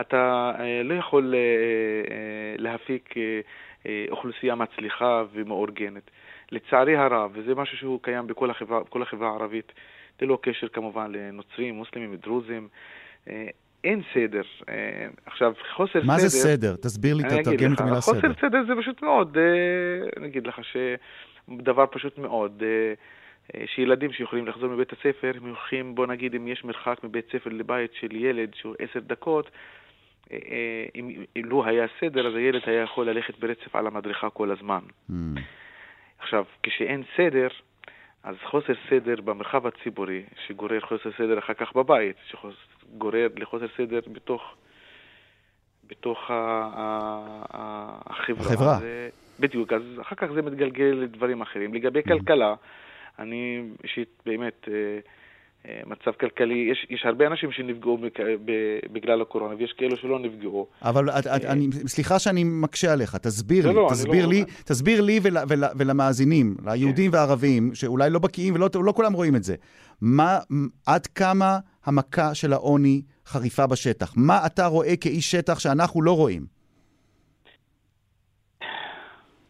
[0.00, 0.52] אתה
[0.84, 1.34] לא יכול
[2.58, 3.14] להפיק
[4.10, 6.10] אוכלוסייה מצליחה ומאורגנת.
[6.52, 9.72] לצערי הרב, וזה משהו שהוא קיים בכל החברה, בכל החברה הערבית,
[10.22, 12.68] ללא קשר כמובן לנוצרים, מוסלמים, דרוזים,
[13.84, 14.42] אין סדר.
[15.26, 16.06] עכשיו, חוסר מה סדר...
[16.06, 16.76] מה זה סדר?
[16.76, 18.14] תסביר לי, תתרגם את המילה סדר.
[18.14, 19.38] חוסר סדר זה פשוט מאוד,
[20.16, 22.62] אני אגיד לך שדבר פשוט מאוד.
[23.66, 27.90] שילדים שיכולים לחזור מבית הספר, הם הולכים, בוא נגיד, אם יש מרחק מבית ספר לבית
[28.00, 29.50] של ילד שהוא עשר דקות,
[30.96, 34.80] אם לו היה סדר, אז הילד היה יכול ללכת ברצף על המדריכה כל הזמן.
[35.10, 35.12] Mm.
[36.18, 37.48] עכשיו, כשאין סדר,
[38.22, 44.54] אז חוסר סדר במרחב הציבורי, שגורר חוסר סדר אחר כך בבית, שגורר לחוסר סדר בתוך,
[45.86, 46.18] בתוך
[47.50, 48.52] החברה.
[48.52, 48.78] החברה.
[48.80, 49.08] זה,
[49.40, 51.74] בדיוק, אז אחר כך זה מתגלגל לדברים אחרים.
[51.74, 52.08] לגבי mm.
[52.08, 52.54] כלכלה,
[53.18, 54.98] אני אישית באמת, אה,
[55.86, 57.98] מצב כלכלי, יש, יש הרבה אנשים שנפגעו
[58.92, 60.66] בגלל הקורונה, ויש כאלו שלא נפגעו.
[60.82, 64.32] אבל את, את, אני, סליחה שאני מקשה עליך, תסביר לי, לא, תסביר, לא...
[64.32, 67.16] לי תסביר לי ול, ול, ולמאזינים, ליהודים כן.
[67.16, 69.54] וערבים, שאולי לא בקיאים ולא לא כולם רואים את זה,
[70.00, 70.38] מה,
[70.86, 74.14] עד כמה המכה של העוני חריפה בשטח?
[74.16, 76.46] מה אתה רואה כאיש שטח שאנחנו לא רואים?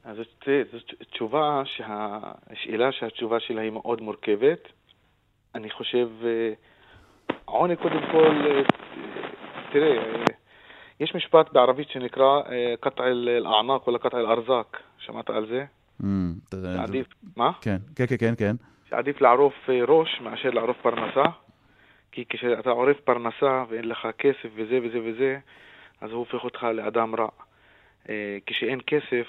[0.05, 4.69] אז זאת, זאת תשובה, שהשאלה שהתשובה שלה היא מאוד מורכבת.
[5.55, 6.53] אני חושב, אה,
[7.45, 8.63] עוני קודם כל, אה,
[9.73, 10.25] תראה, אה,
[11.01, 12.41] יש משפט בערבית שנקרא
[12.81, 14.77] קטע אל-אענק או קטע אל-ארזק.
[14.99, 15.65] שמעת על זה?
[16.01, 16.05] Mm,
[16.79, 17.51] עדיף, מה?
[17.61, 18.57] כן, כן, כן, כן.
[18.91, 21.25] שעדיף לערוף ראש מאשר לערוף פרנסה,
[22.13, 25.39] כי כשאתה עורף פרנסה ואין לך כסף וזה וזה וזה,
[26.01, 27.29] אז הוא הופך אותך לאדם רע.
[28.47, 29.27] כשאין כסף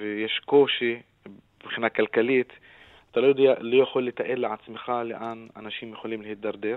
[0.00, 1.00] ויש קושי
[1.64, 2.52] מבחינה כלכלית,
[3.16, 6.76] אתה לא, יודע, לא יכול לתאר לעצמך לאן אנשים יכולים להידרדר.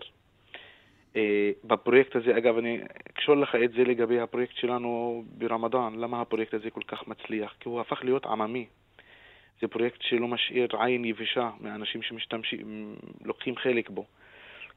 [1.14, 1.18] Uh,
[1.64, 5.96] בפרויקט הזה, אגב, אני אקשור לך את זה לגבי הפרויקט שלנו ברמדאן.
[5.96, 7.56] למה הפרויקט הזה כל כך מצליח?
[7.60, 8.66] כי הוא הפך להיות עממי.
[9.62, 14.06] זה פרויקט שלא משאיר עין יבשה מהאנשים שמשתמשים, לוקחים חלק בו.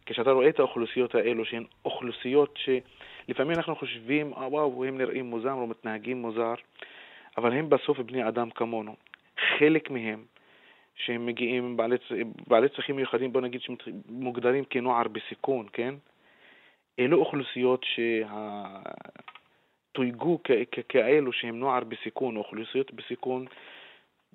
[0.07, 5.53] כשאתה רואה את האוכלוסיות האלו, שהן אוכלוסיות שלפעמים אנחנו חושבים, אה, וואו, הם נראים מוזר
[5.53, 6.55] או מתנהגים מוזר,
[7.39, 8.97] אבל הם בסוף בני אדם כמונו.
[9.59, 10.25] חלק מהם
[10.95, 11.97] שהם מגיעים בעלי,
[12.47, 15.95] בעלי צרכים מיוחדים, בוא נגיד שמוגדרים כנוער בסיכון, כן?
[16.99, 17.85] אלו אוכלוסיות
[19.93, 20.39] שתויגו
[20.89, 23.47] כאלו שהם נוער בסיכון, אוכלוסיות בסיכון,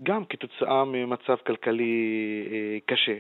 [0.04, 3.18] גם כתוצאה ממצב כלכלי אה, קשה.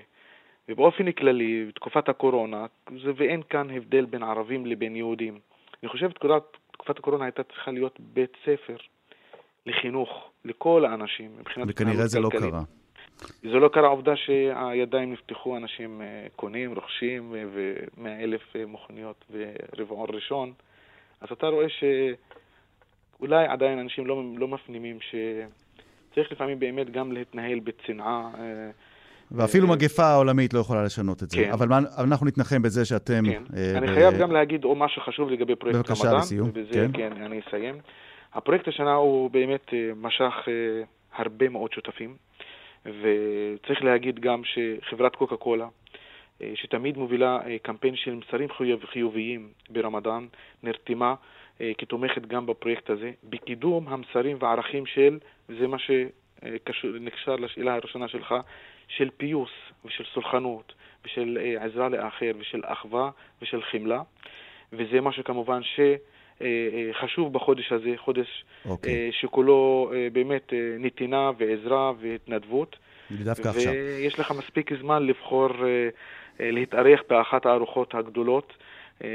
[0.69, 2.65] ובאופן כללי, בתקופת הקורונה,
[3.03, 5.39] זה, ואין כאן הבדל בין ערבים לבין יהודים.
[5.83, 8.77] אני חושב שתקופת הקורונה הייתה צריכה להיות בית ספר
[9.65, 12.61] לחינוך לכל האנשים מבחינת וכנראה זה לא קרה.
[13.41, 20.09] זה לא קרה עובדה שהידיים נפתחו, אנשים אה, קונים, רוכשים, ומאה אלף אה, מכוניות ברבעון
[20.09, 20.53] ראשון,
[21.21, 21.65] אז אתה רואה
[23.19, 28.29] שאולי עדיין אנשים לא, לא מפנימים שצריך לפעמים באמת גם להתנהל בצנעה.
[28.39, 28.69] אה,
[29.31, 31.37] ואפילו מגפה עולמית לא יכולה לשנות את זה.
[31.37, 31.51] כן.
[31.51, 33.23] אבל אנחנו נתנחם בזה שאתם...
[33.25, 33.43] כן.
[33.75, 35.95] אני חייב גם להגיד עוד משהו חשוב לגבי פרויקט רמדאן.
[35.95, 36.49] בבקשה, לסיום.
[36.49, 36.91] ובזה, כן.
[36.93, 37.75] כן, אני אסיים.
[38.33, 40.33] הפרויקט השנה הוא באמת משך
[41.15, 42.26] הרבה מאוד שותפים.
[42.87, 45.67] וצריך להגיד גם שחברת קוקה קולה,
[46.41, 48.49] אה, שתמיד מובילה אה, קמפיין של מסרים
[48.85, 50.27] חיוביים ברמדאן,
[50.63, 51.15] נרתמה
[51.61, 55.19] אה, כתומכת גם בפרויקט הזה, בקידום המסרים והערכים של,
[55.49, 58.35] וזה מה שנקשר לשאלה הראשונה שלך,
[58.87, 59.51] של פיוס
[59.85, 60.73] ושל סולחנות
[61.05, 63.09] ושל עזרה לאחר ושל אחווה
[63.41, 64.01] ושל חמלה,
[64.73, 65.79] וזה משהו כמובן ש...
[66.41, 68.27] אה, אה, חשוב בחודש הזה, חודש
[68.65, 68.69] okay.
[68.69, 68.93] אוקיי.
[68.93, 72.75] אה, שכולו באמת נתינה ועזרה והתנדבות.
[73.11, 73.73] ודווקא עכשיו.
[73.73, 75.49] ויש לך מספיק זמן לבחור
[76.39, 78.53] להתארח באחת הארוחות הגדולות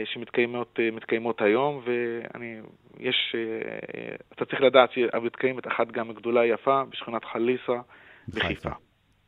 [0.04, 2.56] שמתקיימות היום, ואני,
[2.98, 3.36] יש,
[4.32, 7.80] אתה צריך לדעת שמתקיימת אחת גם גדולה יפה בשכונת חליסה
[8.28, 8.70] בחיפה.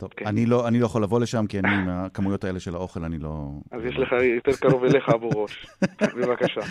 [0.04, 0.28] טוב, כן.
[0.28, 3.18] אני, לא, אני לא יכול לבוא לשם, כי אני עם הכמויות האלה של האוכל, אני
[3.18, 3.50] לא...
[3.72, 5.68] אז יש לך יותר קרוב אליך אבו ראש.
[6.02, 6.62] בבקשה.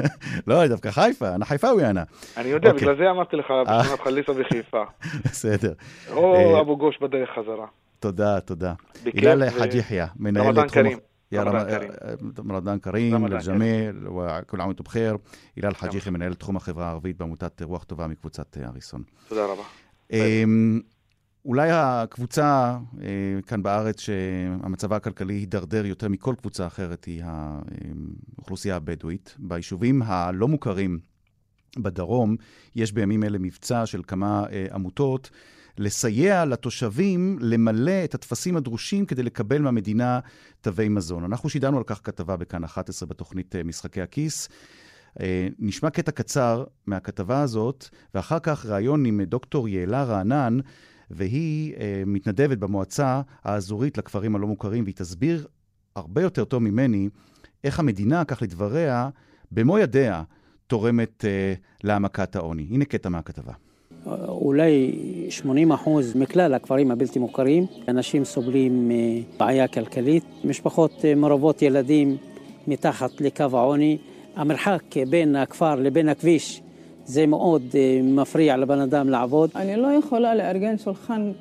[0.47, 2.01] לא, דווקא חיפה, אנא חיפאווי אנא.
[2.37, 2.81] אני יודע, אוקיי.
[2.81, 3.81] בגלל זה אמרתי לך, אה.
[3.81, 4.83] בשכונת חליסה בחיפה.
[5.23, 5.73] בסדר.
[6.11, 7.67] או אה, אבו גוש בדרך חזרה.
[7.99, 8.73] תודה, תודה.
[9.05, 10.83] הילל חאג' יחיא, מנהל תחום...
[11.31, 11.43] يا
[12.39, 15.15] رمضان كريم للجميع وكل عام وانتم بخير.
[15.55, 19.03] הילל חאג' יחיא, מנהל תחום החברה הערבית בעמותת רוח טובה מקבוצת הריסון.
[19.27, 19.63] תודה רבה.
[21.44, 23.08] אולי הקבוצה אה,
[23.46, 29.36] כאן בארץ שהמצבה הכלכלי הידרדר יותר מכל קבוצה אחרת היא האוכלוסייה הבדואית.
[29.38, 30.98] ביישובים הלא מוכרים
[31.78, 32.36] בדרום
[32.76, 35.30] יש בימים אלה מבצע של כמה אה, עמותות
[35.78, 40.20] לסייע לתושבים למלא את הטפסים הדרושים כדי לקבל מהמדינה
[40.60, 41.24] תווי מזון.
[41.24, 44.48] אנחנו שידרנו על כך כתבה בכאן 11 בתוכנית אה, משחקי הכיס.
[45.58, 50.58] נשמע קטע קצר מהכתבה הזאת, ואחר כך ראיון עם דוקטור יעלה רענן,
[51.10, 51.74] והיא
[52.06, 55.46] מתנדבת במועצה האזורית לכפרים הלא מוכרים, והיא תסביר
[55.96, 57.08] הרבה יותר טוב ממני
[57.64, 59.08] איך המדינה, כך לדבריה,
[59.52, 60.22] במו ידיה,
[60.66, 61.24] תורמת
[61.84, 62.66] להעמקת העוני.
[62.70, 63.52] הנה קטע מהכתבה.
[64.28, 64.92] אולי
[65.30, 72.16] 80 אחוז מכלל הכפרים הבלתי מוכרים, אנשים סובלים מבעיה כלכלית, משפחות מרובות ילדים
[72.66, 73.98] מתחת לקו העוני.
[74.36, 76.62] המרחק בין הכפר לבין הכביש
[77.04, 77.62] זה מאוד
[78.02, 79.50] מפריע לבן אדם לעבוד.
[79.56, 81.32] אני לא יכולה לארגן שולחן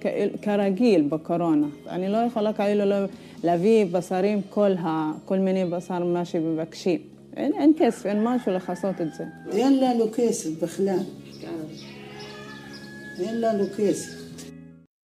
[0.42, 1.68] כרגיל בקורונה.
[1.90, 2.96] אני לא יכולה כאילו
[3.44, 7.00] להביא בשרים, כל, ה, כל מיני בשר, מה שמבקשים.
[7.38, 9.24] אין, אין כסף, אין משהו לכסות את זה.
[9.52, 11.00] אין לנו כסף בכלל.
[13.20, 14.20] אין לנו כסף.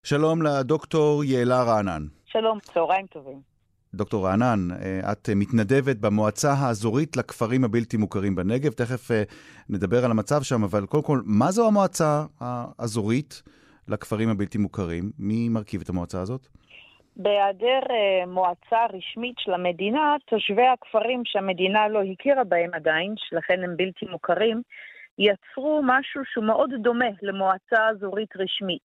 [0.03, 2.07] שלום לדוקטור יעלה רענן.
[2.25, 3.54] שלום, צהריים טובים.
[3.95, 4.69] דוקטור רענן,
[5.13, 8.73] את מתנדבת במועצה האזורית לכפרים הבלתי מוכרים בנגב.
[8.73, 9.11] תכף
[9.69, 13.43] נדבר על המצב שם, אבל קודם כל, מה זו המועצה האזורית
[13.89, 15.11] לכפרים הבלתי מוכרים?
[15.19, 16.47] מי מרכיב את המועצה הזאת?
[17.17, 17.81] בהיעדר
[18.27, 24.63] מועצה רשמית של המדינה, תושבי הכפרים שהמדינה לא הכירה בהם עדיין, שלכן הם בלתי מוכרים,
[25.19, 28.83] יצרו משהו שהוא מאוד דומה למועצה אזורית רשמית,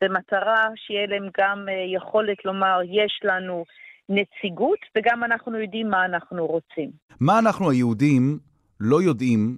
[0.00, 3.64] במטרה שיהיה להם גם יכולת לומר, יש לנו
[4.08, 6.90] נציגות, וגם אנחנו יודעים מה אנחנו רוצים.
[7.20, 8.38] מה אנחנו היהודים
[8.80, 9.56] לא יודעים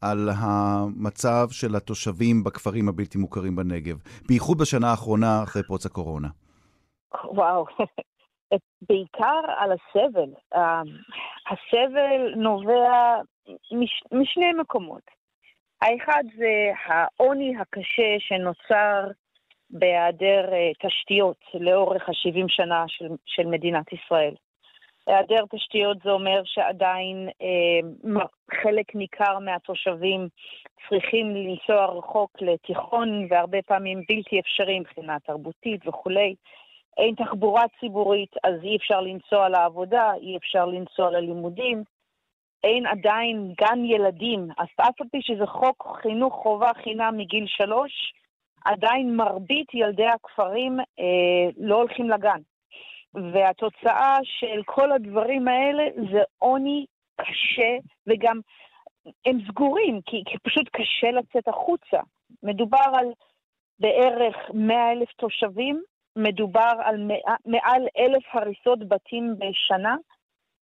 [0.00, 3.96] על המצב של התושבים בכפרים הבלתי מוכרים בנגב,
[4.28, 6.28] בייחוד בשנה האחרונה אחרי פרוץ הקורונה?
[7.24, 7.66] וואו,
[8.88, 10.30] בעיקר על הסבל.
[11.50, 13.20] הסבל נובע
[13.72, 15.02] מש, משני מקומות.
[15.82, 19.10] האחד זה העוני הקשה שנוצר
[19.70, 20.50] בהיעדר
[20.86, 24.34] תשתיות לאורך ה-70 שנה של, של מדינת ישראל.
[25.06, 28.20] היעדר תשתיות זה אומר שעדיין אה,
[28.62, 30.28] חלק ניכר מהתושבים
[30.88, 36.34] צריכים לנסוע רחוק לתיכון, והרבה פעמים בלתי אפשרי מבחינה תרבותית וכולי.
[36.96, 41.82] אין תחבורה ציבורית, אז אי אפשר לנסוע לעבודה, אי אפשר לנסוע ללימודים.
[42.64, 48.12] אין עדיין גן ילדים, אז אף על פי שזה חוק חינוך חובה חינם מגיל שלוש,
[48.66, 52.40] עדיין מרבית ילדי הכפרים אה, לא הולכים לגן.
[53.14, 56.86] והתוצאה של כל הדברים האלה זה עוני
[57.20, 57.76] קשה,
[58.06, 58.40] וגם
[59.26, 62.00] הם סגורים, כי, כי פשוט קשה לצאת החוצה.
[62.42, 63.06] מדובר על
[63.78, 65.82] בערך 100 אלף תושבים,
[66.16, 67.10] מדובר על
[67.46, 69.96] מעל אלף הריסות בתים בשנה,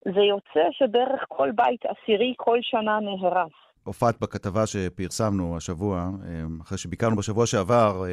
[0.05, 3.70] זה יוצא שבערך כל בית עשירי כל שנה נהרס.
[3.85, 6.11] הופעת בכתבה שפרסמנו השבוע,
[6.63, 8.05] אחרי שביקרנו בשבוע שעבר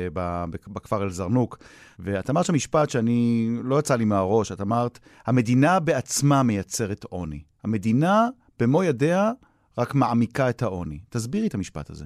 [0.74, 1.58] בכפר אל-זרנוק,
[2.00, 7.40] ואת אמרת שם משפט שאני, לא יצא לי מהראש, את אמרת, המדינה בעצמה מייצרת עוני.
[7.64, 8.28] המדינה
[8.60, 9.32] במו ידיה
[9.78, 11.00] רק מעמיקה את העוני.
[11.10, 12.06] תסבירי את המשפט הזה.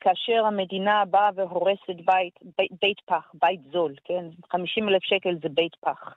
[0.00, 4.24] כאשר המדינה באה והורסת בית, בית, בית פח, בית זול, כן?
[4.52, 6.14] 50 אלף שקל זה בית פח.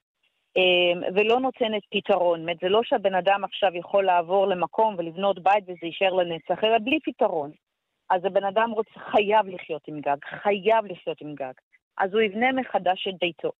[1.15, 2.39] ולא נותנת פתרון.
[2.39, 6.63] זאת אומרת, זה לא שהבן אדם עכשיו יכול לעבור למקום ולבנות בית וזה יישאר לנצח,
[6.63, 7.51] אלא בלי פתרון.
[8.09, 11.53] אז הבן אדם רוצה, חייב לחיות עם גג, חייב לחיות עם גג.
[11.97, 13.51] אז הוא יבנה מחדש את ביתו.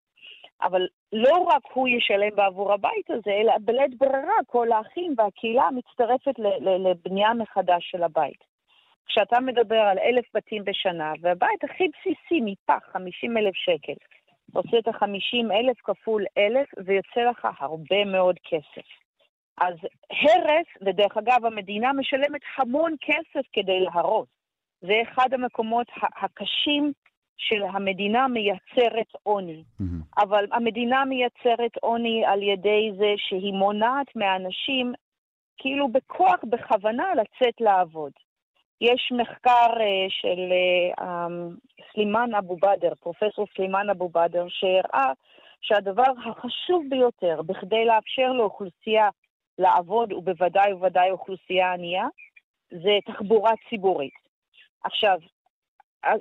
[0.61, 6.39] אבל לא רק הוא ישלם בעבור הבית הזה, אלא בלית ברירה כל האחים והקהילה מצטרפת
[6.85, 8.43] לבנייה מחדש של הבית.
[9.05, 13.93] כשאתה מדבר על אלף בתים בשנה, והבית הכי בסיסי מפח, 50 אלף שקל,
[14.53, 18.87] עושה את ה-50 אלף כפול אלף, ויוצא לך הרבה מאוד כסף.
[19.57, 19.75] אז
[20.09, 24.27] הרס, ודרך אגב, המדינה משלמת המון כסף כדי להרוס.
[24.81, 25.87] זה אחד המקומות
[26.21, 26.91] הקשים
[27.37, 29.63] של המדינה מייצרת עוני.
[29.63, 30.23] Mm-hmm.
[30.23, 34.93] אבל המדינה מייצרת עוני על ידי זה שהיא מונעת מאנשים,
[35.57, 38.11] כאילו בכוח, בכוונה, לצאת לעבוד.
[38.83, 45.11] יש מחקר uh, של uh, um, סלימאן אבו באדר, פרופסור סלימאן אבו באדר, שהראה
[45.61, 49.09] שהדבר החשוב ביותר בכדי לאפשר לאוכלוסייה
[49.59, 52.05] לעבוד, ובוודאי ובוודאי אוכלוסייה ענייה,
[52.69, 54.13] זה תחבורה ציבורית.
[54.83, 55.17] עכשיו,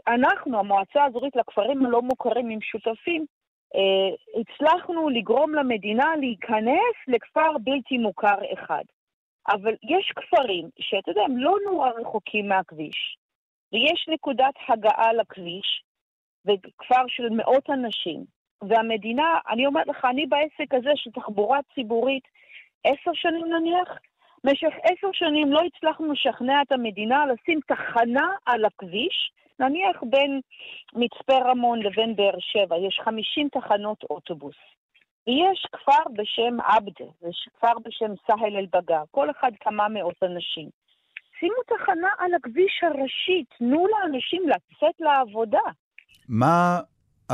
[0.08, 3.26] אנחנו, המועצה האזורית לכפרים הלא מוכרים עם שותפים,
[3.74, 8.84] uh, הצלחנו לגרום למדינה להיכנס לכפר בלתי מוכר אחד.
[9.48, 13.16] אבל יש כפרים שאתה יודע, הם לא נורא רחוקים מהכביש,
[13.72, 15.82] ויש נקודת הגעה לכביש,
[16.46, 18.24] וכפר של מאות אנשים,
[18.68, 22.24] והמדינה, אני אומרת לך, אני בעסק הזה של תחבורה ציבורית
[22.84, 23.88] עשר שנים נניח,
[24.44, 30.40] במשך עשר שנים לא הצלחנו לשכנע את המדינה לשים תחנה על הכביש, נניח בין
[30.92, 34.56] מצפה רמון לבין באר שבע, יש 50 תחנות אוטובוס.
[35.26, 40.68] ויש כפר בשם עבדה, יש כפר בשם סהל אל-בגר, כל אחד כמה מאות אנשים.
[41.40, 45.66] שימו תחנה על הכביש הראשי, תנו לאנשים לצאת לעבודה.
[46.28, 46.80] מה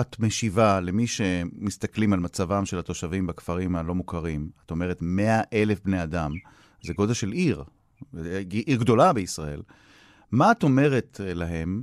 [0.01, 4.51] את משיבה למי שמסתכלים על מצבם של התושבים בכפרים הלא מוכרים?
[4.66, 6.30] את אומרת 100 אלף בני אדם,
[6.82, 7.64] זה גודל של עיר,
[8.66, 9.62] עיר גדולה בישראל.
[10.32, 11.82] מה את אומרת להם,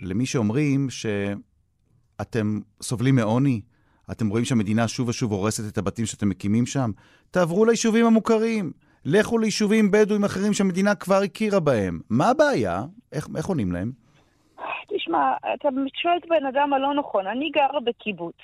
[0.00, 3.60] למי שאומרים שאתם סובלים מעוני,
[4.12, 6.90] אתם רואים שהמדינה שוב ושוב הורסת את הבתים שאתם מקימים שם?
[7.30, 8.72] תעברו ליישובים המוכרים.
[9.04, 12.00] לכו ליישובים בדואים אחרים שהמדינה כבר הכירה בהם.
[12.10, 12.82] מה הבעיה?
[13.12, 13.92] איך, איך עונים להם?
[14.88, 15.68] תשמע, אתה
[16.02, 17.26] שואל את בן אדם הלא נכון.
[17.26, 18.36] אני גרה בקיבוץ.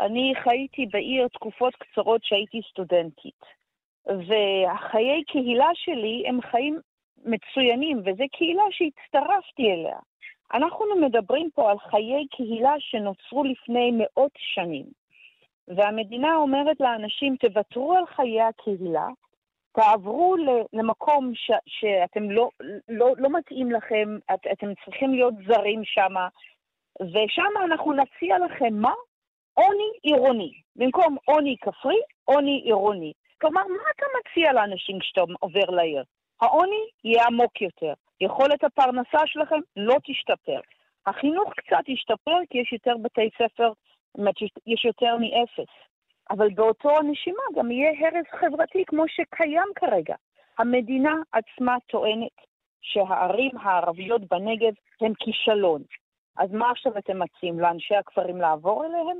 [0.00, 3.40] אני חייתי בעיר תקופות קצרות שהייתי סטודנטית.
[4.06, 6.78] והחיי קהילה שלי הם חיים
[7.24, 9.98] מצוינים, וזו קהילה שהצטרפתי אליה.
[10.54, 14.84] אנחנו מדברים פה על חיי קהילה שנוצרו לפני מאות שנים.
[15.68, 19.08] והמדינה אומרת לאנשים, תוותרו על חיי הקהילה,
[19.72, 20.36] תעברו
[20.72, 22.48] למקום ש, שאתם לא,
[22.88, 26.14] לא, לא מתאים לכם, את, אתם צריכים להיות זרים שם,
[27.02, 28.92] ושם אנחנו נציע לכם מה?
[29.54, 30.52] עוני עירוני.
[30.76, 33.12] במקום עוני כפרי, עוני עירוני.
[33.40, 36.04] כלומר, מה אתה מציע לאנשים כשאתה עובר לעיר?
[36.40, 37.92] העוני יהיה עמוק יותר.
[38.20, 40.60] יכולת הפרנסה שלכם לא תשתפר.
[41.06, 43.72] החינוך קצת ישתפר כי יש יותר בתי ספר,
[44.66, 45.72] יש יותר מאפס.
[46.30, 50.14] אבל באותו הנשימה גם יהיה הרס חברתי כמו שקיים כרגע.
[50.58, 52.36] המדינה עצמה טוענת
[52.80, 55.82] שהערים הערביות בנגב הן כישלון.
[56.36, 57.60] אז מה עכשיו אתם מציעים?
[57.60, 59.16] לאנשי הכפרים לעבור אליהם?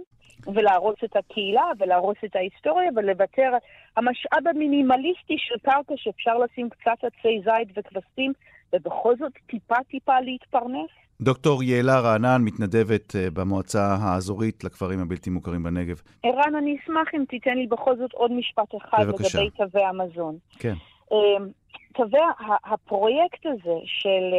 [0.54, 3.50] ולהרוס את הקהילה ולהרוס את ההיסטוריה ולוותר
[3.96, 8.32] המשאב המינימליסטי של קרקע שאפשר לשים קצת עצי זית וכבשים
[8.72, 10.90] ובכל זאת טיפה-טיפה להתפרנס?
[11.20, 16.02] דוקטור יעלה רענן, מתנדבת אה, במועצה האזורית לכפרים הבלתי מוכרים בנגב.
[16.22, 19.38] ערן, אני אשמח אם תיתן לי בכל זאת עוד משפט אחד בבקשה.
[19.38, 20.36] לגבי תווי המזון.
[20.58, 20.74] כן.
[21.12, 21.48] אמ,
[21.94, 22.20] תווי,
[22.64, 24.34] הפרויקט הזה של,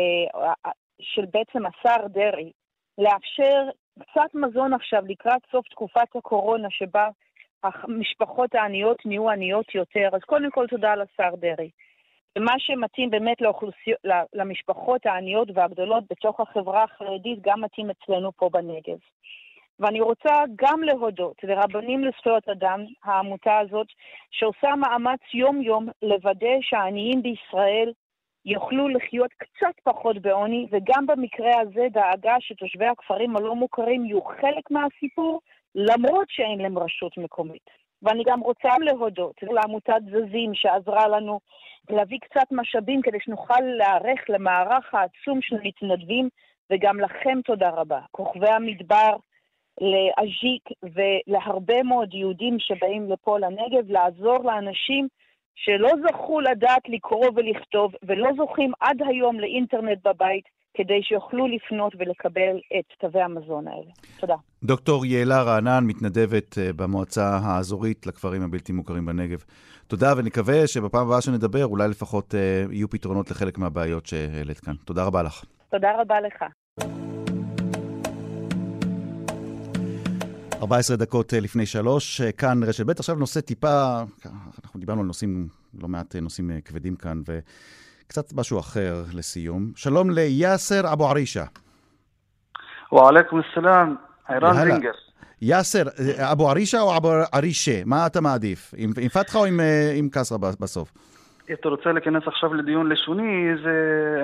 [0.65, 2.51] אה, של בעצם השר דרעי,
[2.97, 3.69] לאפשר
[3.99, 7.07] קצת מזון עכשיו לקראת סוף תקופת הקורונה, שבה
[7.63, 11.69] המשפחות העניות נהיו עניות יותר, אז קודם כל תודה לשר דרעי.
[12.37, 13.99] ומה שמתאים באמת לאוכלוסיות,
[14.33, 18.97] למשפחות העניות והגדולות בתוך החברה החרדית, גם מתאים אצלנו פה בנגב.
[19.79, 23.87] ואני רוצה גם להודות לרבנים לזכויות אדם, העמותה הזאת,
[24.31, 27.91] שעושה מאמץ יום-יום לוודא שהעניים בישראל
[28.45, 34.71] יוכלו לחיות קצת פחות בעוני, וגם במקרה הזה דאגה שתושבי הכפרים הלא מוכרים יהיו חלק
[34.71, 35.41] מהסיפור,
[35.75, 37.69] למרות שאין להם רשות מקומית.
[38.01, 41.39] ואני גם רוצה להודות לעמותת זזים שעזרה לנו
[41.89, 46.29] להביא קצת משאבים כדי שנוכל להיערך למערך העצום של מתנדבים,
[46.71, 47.99] וגם לכם תודה רבה.
[48.11, 49.15] כוכבי המדבר,
[49.81, 55.07] לאז'יק ולהרבה מאוד יהודים שבאים לפה לנגב, לעזור לאנשים
[55.55, 60.45] שלא זכו לדעת לקרוא ולכתוב, ולא זוכים עד היום לאינטרנט בבית,
[60.77, 63.91] כדי שיוכלו לפנות ולקבל את תווי המזון האלה.
[64.19, 64.35] תודה.
[64.63, 69.43] דוקטור יעלה רענן, מתנדבת אה, במועצה האזורית לכפרים הבלתי מוכרים בנגב.
[69.87, 74.73] תודה, ונקווה שבפעם הבאה שנדבר, אולי לפחות אה, יהיו פתרונות לחלק מהבעיות שהעלית כאן.
[74.85, 75.43] תודה רבה לך.
[75.71, 76.45] תודה רבה לך.
[80.65, 82.89] 14 דקות אה, לפני שלוש, אה, כאן רשת ב'.
[82.89, 84.03] עכשיו נושא טיפה,
[84.63, 85.47] אנחנו דיברנו על נושאים,
[85.81, 89.71] לא מעט נושאים כבדים כאן, וקצת משהו אחר לסיום.
[89.75, 91.43] שלום ליאסר אבו ערישה.
[92.91, 93.95] ועליכום א-סלאם,
[94.27, 94.91] ערן זינגר.
[95.41, 95.83] יאסר,
[96.19, 97.81] אבו ערישה או אבו ערישה?
[97.85, 98.73] מה אתה מעדיף?
[98.77, 99.59] עם, עם פתחה או עם,
[99.95, 100.91] עם קסרה בסוף?
[101.53, 103.71] אתה רוצה להיכנס עכשיו לדיון לשוני, זה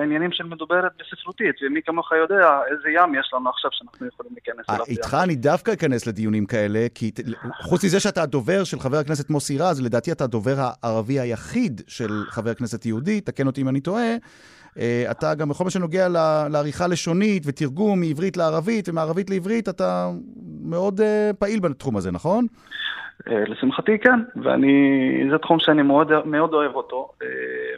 [0.02, 4.66] עניינים של מדוברת בספרותית, ומי כמוך יודע איזה ים יש לנו עכשיו שאנחנו יכולים להיכנס
[4.70, 4.84] אליו.
[4.88, 7.10] איתך אני דווקא אכנס לדיונים כאלה, כי
[7.60, 12.10] חוץ מזה שאתה הדובר של חבר הכנסת מוסי רז, לדעתי אתה הדובר הערבי היחיד של
[12.28, 14.16] חבר הכנסת יהודי, תקן אותי אם אני טועה.
[15.10, 16.08] אתה גם בכל מה שנוגע
[16.50, 20.10] לעריכה לשונית ותרגום מעברית לערבית ומערבית לעברית, אתה
[20.64, 21.00] מאוד
[21.38, 22.46] פעיל בתחום הזה, נכון?
[23.28, 24.74] אה, לשמחתי כן, ואני,
[25.30, 27.28] זה תחום שאני מאוד, מאוד אוהב אותו, אה,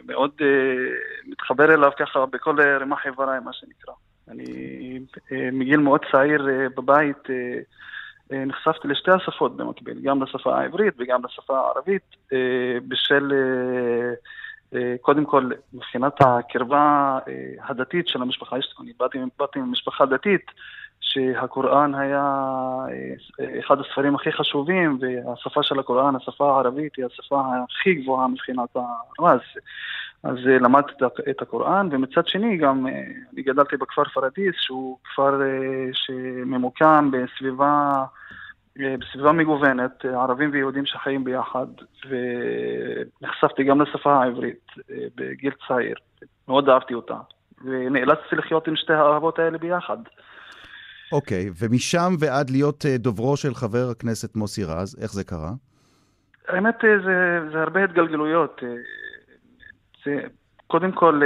[0.07, 0.47] מאוד אה,
[1.27, 3.93] מתחבר אליו ככה בכל רמ"ח איבריי, מה שנקרא.
[4.29, 4.99] אני
[5.31, 7.27] מגיל מאוד צעיר בבית
[8.31, 12.15] נחשפתי לשתי השפות במקביל, גם לשפה העברית וגם לשפה הערבית,
[12.87, 13.31] בשל,
[15.01, 17.17] קודם כל, מבחינת הקרבה
[17.63, 20.51] הדתית של המשפחה, אני באתי, באתי ממשפחה דתית,
[21.15, 22.23] שהקוראן היה
[23.39, 28.69] אה, אחד הספרים הכי חשובים, והשפה של הקוראן, השפה הערבית, היא השפה הכי גבוהה מבחינת
[29.19, 29.39] הרז.
[30.23, 30.93] אז אה, למדתי
[31.29, 33.01] את הקוראן, ומצד שני גם אה,
[33.33, 35.41] אני גדלתי בכפר פרדיס, שהוא כפר
[35.93, 38.03] שממוקם בסביבה,
[38.77, 41.67] בסביבה מגוונת, ערבים ויהודים שחיים ביחד,
[42.09, 44.65] ונחשפתי גם לשפה העברית
[45.15, 45.95] בגיל צעיר.
[46.47, 47.17] מאוד אהבתי אותה.
[47.65, 49.97] ונאלצתי לחיות עם שתי האהבות האלה ביחד.
[51.11, 55.51] אוקיי, ומשם ועד להיות אה, דוברו של חבר הכנסת מוסי רז, איך זה קרה?
[56.47, 58.61] האמת, אה, זה, זה הרבה התגלגלויות.
[58.63, 58.69] אה,
[60.05, 60.21] זה,
[60.67, 61.21] קודם כל,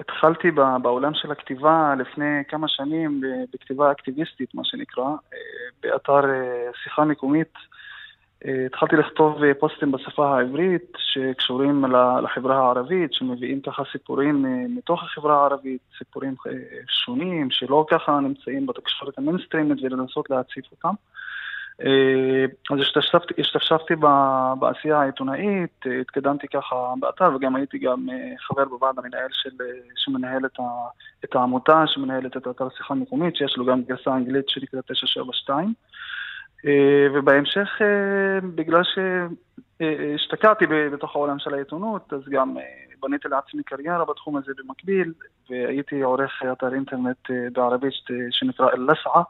[0.00, 0.50] התחלתי
[0.82, 3.20] בעולם של הכתיבה לפני כמה שנים
[3.54, 5.10] בכתיבה אקטיביסטית, מה שנקרא,
[5.82, 6.20] באתר
[6.82, 7.52] שיחה מקומית.
[8.66, 11.84] התחלתי לכתוב פוסטים בשפה העברית שקשורים
[12.22, 14.44] לחברה הערבית, שמביאים ככה סיפורים
[14.76, 16.34] מתוך החברה הערבית, סיפורים
[16.88, 20.94] שונים שלא ככה נמצאים בתקשורת המיינסטרימית ולנסות להציף אותם.
[22.70, 23.94] אז השתתפתי, השתתפתי
[24.58, 28.06] בעשייה העיתונאית, התקדמתי ככה באתר וגם הייתי גם
[28.38, 29.50] חבר בוועד המנהל של,
[29.96, 30.62] שמנהל את, ה,
[31.24, 35.74] את העמותה, שמנהלת את אתר שיחה מקומית, שיש לו גם גרסה אנגלית שנקראת 972.
[36.66, 42.62] אה, ובהמשך, אה, בגלל שהשתקעתי בתוך העולם של העיתונות, אז גם אה,
[43.02, 45.12] בניתי לעצמי קריירה בתחום הזה במקביל,
[45.50, 47.94] והייתי עורך אתר אינטרנט בערבית
[48.30, 49.22] שנקרא אל-לסעה,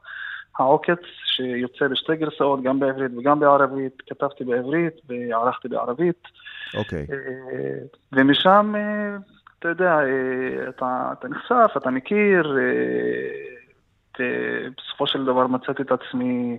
[0.59, 4.03] העוקץ, שיוצא בשתי גרסאות, גם בעברית וגם בערבית.
[4.07, 6.23] כתבתי בעברית וערכתי בערבית.
[6.75, 7.07] אוקיי.
[7.11, 7.97] Okay.
[8.13, 8.75] ומשם,
[9.59, 9.99] אתה יודע,
[10.69, 12.59] אתה, אתה נחשף, אתה מכיר,
[14.79, 16.59] בסופו של דבר מצאתי את עצמי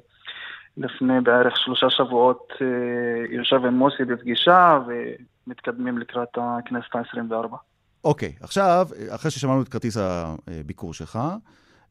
[0.77, 7.55] לפני בערך שלושה שבועות אה, יושב עם מוסי בפגישה ומתקדמים לקראת הכנסת ה-24.
[8.03, 11.19] אוקיי, okay, עכשיו, אחרי ששמענו את כרטיס הביקור שלך,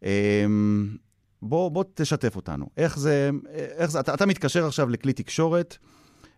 [0.03, 0.89] אמ,
[1.43, 2.67] בוא, בוא תשתף אותנו.
[2.77, 3.31] איך זה,
[3.79, 5.77] איך זה, אתה, אתה מתקשר עכשיו לכלי תקשורת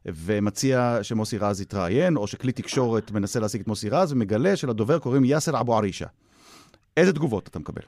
[0.06, 5.24] ומציע שמוסי רז יתראיין, או שכלי תקשורת מנסה להשיג את מוסי רז ומגלה שלדובר קוראים
[5.24, 6.06] יאסר אבו ערישה.
[6.96, 7.82] איזה תגובות אתה מקבל?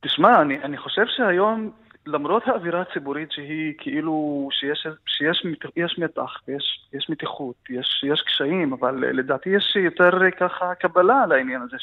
[0.00, 1.70] תשמע, אני, אני חושב שהיום
[2.06, 5.46] למרות האווירה הציבורית שהיא כאילו, שיש, שיש
[5.76, 10.10] יש מתח, יש, יש מתיחות, יש, יש קשיים, אבל לדעתי יש יותר
[10.40, 11.76] ככה קבלה לעניין הזה,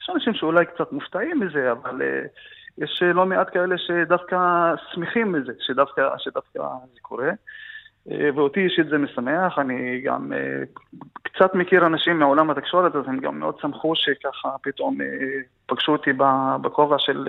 [0.00, 2.22] שיש אנשים שאולי קצת מופתעים מזה, אבל אה,
[2.78, 4.36] יש לא מעט כאלה שדווקא
[4.92, 6.58] שמחים מזה, שדווקא, שדווקא
[6.94, 7.30] זה קורה.
[8.10, 10.62] אה, ואותי אישית זה משמח, אני גם אה,
[11.22, 14.98] קצת מכיר אנשים מעולם התקשורת, אז הם גם מאוד שמחו שככה פתאום
[15.66, 16.10] פגשו אותי
[16.62, 17.28] בכובע של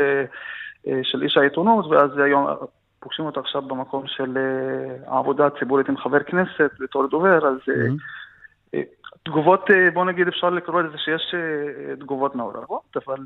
[0.87, 2.47] אה, של איש העיתונות, ואז היום
[2.99, 8.77] פוגשים אותו עכשיו במקום של אה, העבודה הציבורית עם חבר כנסת בתור דובר, אז mm-hmm.
[9.23, 11.35] תגובות, בוא נגיד, אפשר לקרוא לזה שיש
[11.99, 13.17] תגובות מעורבות, אבל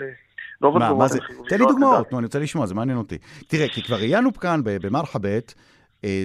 [0.61, 1.49] רוב התגובות הן חיוביות.
[1.49, 3.17] תן לי דוגמאות, נו, אני רוצה לשמוע, זה מעניין אותי.
[3.47, 5.53] תראה, כי כבר ראיינו כאן במרחבת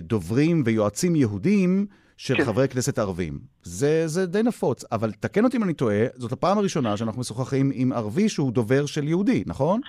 [0.03, 2.45] דוברים ויועצים יהודים של כן.
[2.45, 3.39] חברי כנסת ערבים.
[3.63, 7.71] זה, זה די נפוץ, אבל תקן אותי אם אני טועה, זאת הפעם הראשונה שאנחנו משוחחים
[7.75, 9.81] עם ערבי שהוא דובר של יהודי, נכון?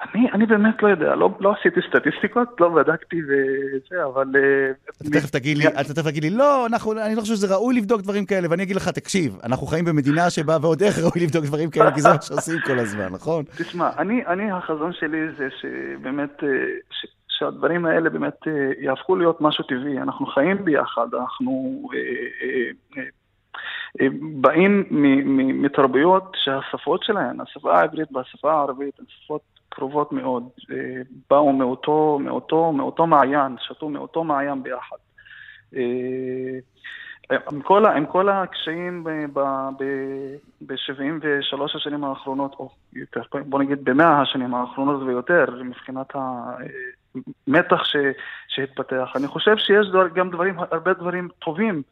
[0.00, 4.26] אני, אני באמת לא יודע, לא, לא עשיתי סטטיסטיקות, לא בדקתי וזה, אבל...
[4.36, 7.54] אה, אתה תכף תגיד לי, אתה תכף תגיד לי, לא, אנחנו, אני לא חושב שזה
[7.54, 11.24] ראוי לבדוק דברים כאלה, ואני אגיד לך, תקשיב, אנחנו חיים במדינה שבה ועוד איך ראוי
[11.24, 13.44] לבדוק דברים כאלה, כי זה מה שעושים כל הזמן, נכון?
[13.44, 16.48] תשמע, אני, אני החזון שלי זה שבאמת, אה,
[16.90, 19.98] ש, שהדברים האלה באמת אה, יהפכו להיות משהו טבעי.
[19.98, 21.82] אנחנו חיים ביחד, אנחנו
[24.40, 24.84] באים
[25.62, 30.76] מתרבויות שהשפות שלהן, השפה העברית והשפה הערבית, הן שפות קרובות מאוד, אה,
[31.30, 34.96] באו מאותו, מאותו, מאותו מעיין, שתו מאותו מעיין ביחד.
[35.76, 36.58] אה,
[37.52, 39.04] עם כל, עם כל הקשיים
[40.62, 47.96] ב-73 השנים האחרונות, או יותר, בוא נגיד במאה השנים האחרונות ויותר, מבחינת המתח ש,
[48.48, 51.82] שהתפתח, אני חושב שיש דבר, גם דברים, הרבה דברים טובים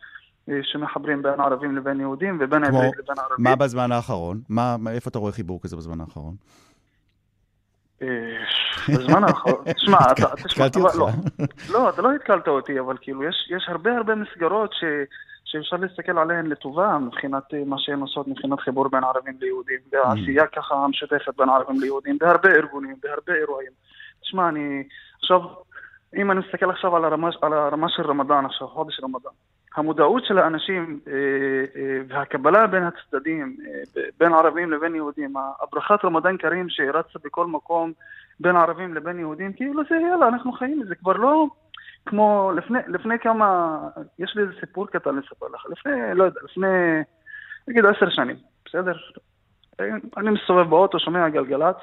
[0.48, 3.44] אה, שמחברים בין ערבים לבין יהודים ובין עברית לבין ערבים.
[3.44, 4.40] מה בזמן האחרון?
[4.48, 6.34] מה, איפה אתה רואה חיבור כזה בזמן האחרון?
[8.88, 10.66] בזמן האחרון, תשמע, אתה, תשמע,
[10.98, 11.08] לא,
[11.70, 14.74] לא, אתה לא התקלת אותי, אבל כאילו, יש הרבה הרבה מסגרות
[15.44, 19.96] שאפשר להסתכל עליהן לטובה מבחינת אה, מה שהן עושות, מבחינת חיבור בין ערבים ליהודים, mm.
[19.96, 23.72] והעשייה ככה המשותפת בין ערבים ליהודים, בהרבה ארגונים, בהרבה אירועים.
[24.20, 24.82] תשמע, אני
[25.20, 25.40] עכשיו,
[26.16, 27.04] אם אני מסתכל עכשיו על
[27.52, 29.32] הרמה של רמדאן, עכשיו, חודש רמדאן,
[29.76, 31.12] המודעות של האנשים אה,
[31.76, 37.92] אה, והקבלה בין הצדדים, אה, בין ערבים לבין יהודים, הברכת רמדאן קרים שרצה בכל מקום
[38.40, 41.46] בין ערבים לבין יהודים, כאילו זה יאללה, אנחנו חיים, זה כבר לא
[42.06, 43.78] כמו לפני, לפני כמה,
[44.18, 46.66] יש לי איזה סיפור קטן לספר לך, לפני, לא יודע, לפני,
[47.68, 48.92] נגיד עשר שנים, בסדר?
[50.16, 51.76] אני מסתובב באוטו, שומע גלגלצ,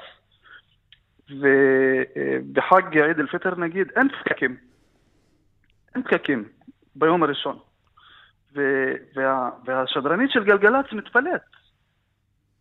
[1.30, 4.56] ובחג עיד אל-פיטר נגיד, אין פקקים.
[5.94, 6.44] אין פקקים
[6.96, 7.58] ביום הראשון.
[9.16, 11.40] וה, והשדרנית של גלגלצ מתפלאת.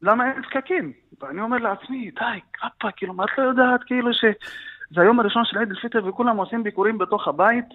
[0.01, 0.91] למה אין פקקים?
[1.21, 5.57] ואני אומר לעצמי, די, כפרה, כאילו, מה את לא יודעת, כאילו, שזה היום הראשון של
[5.59, 7.65] עיד אל-פיטר וכולם עושים ביקורים בתוך הבית,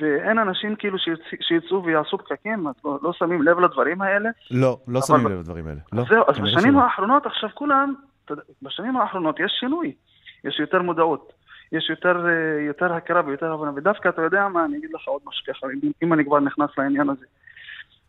[0.00, 4.30] ואין אנשים כאילו שיצ- שיצאו ויעשו פקקים, אז לא, לא שמים לב לדברים האלה.
[4.50, 5.80] לא, לא אבל- שמים לב לדברים האלה.
[5.92, 6.82] לא, זהו, אז כנראה בשנים שלא.
[6.82, 7.94] האחרונות עכשיו כולם,
[8.62, 9.94] בשנים האחרונות יש שינוי,
[10.44, 11.32] יש יותר מודעות,
[11.72, 15.22] יש יותר, אה, יותר הכרה ויותר הבנה, ודווקא אתה יודע מה, אני אגיד לך עוד
[15.26, 15.66] משהו ככה,
[16.02, 17.26] אם אני כבר נכנס לעניין הזה.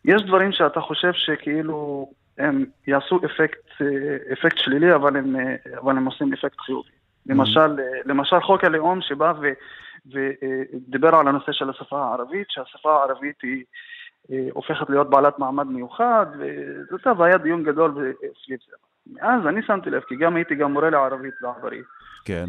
[0.06, 5.98] יש דברים שאתה חושב שכאילו הם יעשו אפקט, אה, אפקט שלילי, אבל הם, אה, אבל
[5.98, 6.90] הם עושים אפקט חיובי.
[7.26, 9.54] למשל, אה, למשל חוק הלאום שבא ו-
[10.12, 13.64] ודיבר על הנושא של השפה הערבית, שהשפה הערבית היא
[14.52, 18.14] הופכת להיות בעלת מעמד מיוחד, וזה טוב, היה דיון גדול
[18.46, 18.76] סביב זה.
[19.08, 21.82] מאז אני שמתי לב, כי גם הייתי גם מורה לערבית בעברי,
[22.26, 22.46] כן.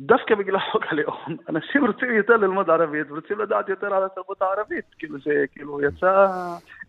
[0.00, 4.84] שדווקא בגלל חוק הלאום, אנשים רוצים יותר ללמוד ערבית ורוצים לדעת יותר על התרבות הערבית.
[4.98, 6.26] כאילו זה, כאילו יצא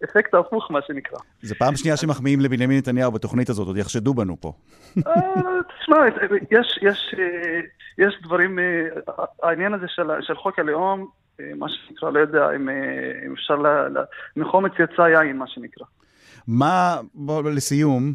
[0.03, 1.19] אפקט הפוך, מה שנקרא.
[1.41, 4.53] זה פעם שנייה שמחמיאים לבנימין נתניהו בתוכנית הזאת, עוד יחשדו בנו פה.
[5.07, 5.13] אה,
[5.79, 5.97] תשמע,
[6.51, 7.59] יש, יש, אה,
[7.97, 11.07] יש דברים, אה, העניין הזה של, של חוק הלאום,
[11.55, 12.69] מה שנקרא, לא יודע אם,
[13.25, 13.55] אם אפשר,
[14.35, 15.85] מחומץ יצא יין, מה שנקרא.
[16.47, 18.13] מה, בוא, לסיום,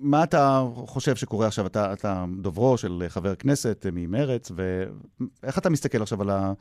[0.00, 1.66] מה אתה חושב שקורה עכשיו?
[1.66, 6.52] אתה, אתה דוברו של חבר כנסת אה, ממרץ, ואיך אתה מסתכל עכשיו על, ה,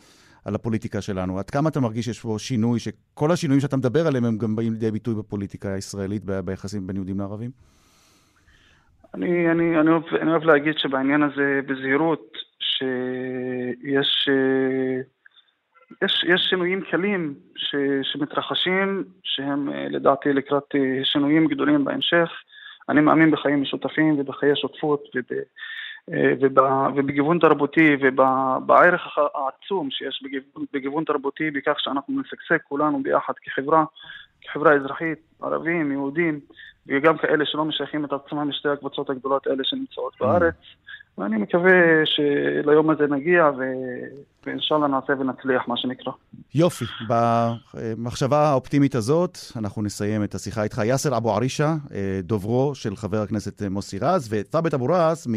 [0.45, 1.39] על הפוליטיקה שלנו?
[1.39, 4.73] עד כמה אתה מרגיש שיש פה שינוי, שכל השינויים שאתה מדבר עליהם הם גם באים
[4.73, 7.51] לידי ביטוי בפוליטיקה הישראלית, ביחסים בין יהודים לערבים?
[9.13, 15.01] אני, אני, אני, אוהב, אני אוהב להגיד שבעניין הזה בזהירות, שיש אה,
[16.01, 22.29] יש, יש שינויים קלים ש, שמתרחשים, שהם אה, לדעתי לקראת אה, שינויים גדולים בהמשך.
[22.89, 25.23] אני מאמין בחיים משותפים ובחיי שותפות וב,
[26.13, 26.57] אה, וב,
[26.95, 33.83] ובגיוון תרבותי ובערך העצום שיש בגיוון, בגיוון תרבותי בכך שאנחנו נשגשג כולנו ביחד כחברה,
[34.41, 36.39] כחברה אזרחית, ערבים, יהודים,
[36.87, 40.55] וגם כאלה שלא משייכים את עצמם לשתי הקבוצות הגדולות האלה שנמצאות בארץ.
[41.17, 41.71] ואני מקווה
[42.05, 43.61] שליום הזה נגיע, ו...
[44.45, 46.13] ואינשאללה נעשה ונצליח, מה שנקרא.
[46.55, 46.85] יופי.
[47.07, 50.81] במחשבה האופטימית הזאת, אנחנו נסיים את השיחה איתך.
[50.85, 51.75] יאסר אבו ערישה,
[52.23, 55.27] דוברו של חבר הכנסת מוסי רז, ות'אבת אבו ראס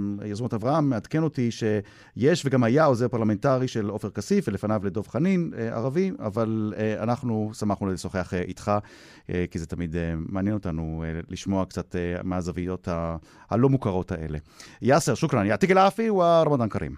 [0.00, 5.52] מיוזמות אברהם מעדכן אותי שיש וגם היה עוזר פרלמנטרי של עופר כסיף, ולפניו לדב חנין,
[5.72, 8.72] ערבי, אבל אנחנו שמחנו לשוחח איתך,
[9.50, 9.96] כי זה תמיד
[10.28, 12.88] מעניין אותנו לשמוע קצת מהזוויות
[13.50, 14.38] הלא מוכרות האלה.
[14.82, 15.42] יאסר, ياسر شكرا.
[15.42, 16.96] يعطيك العافية ورمضان كريم.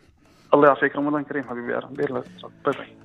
[0.54, 0.96] الله يعافيك.
[0.96, 2.22] رمضان كريم حبيبي باذن الله باي
[2.64, 2.97] باي طيب.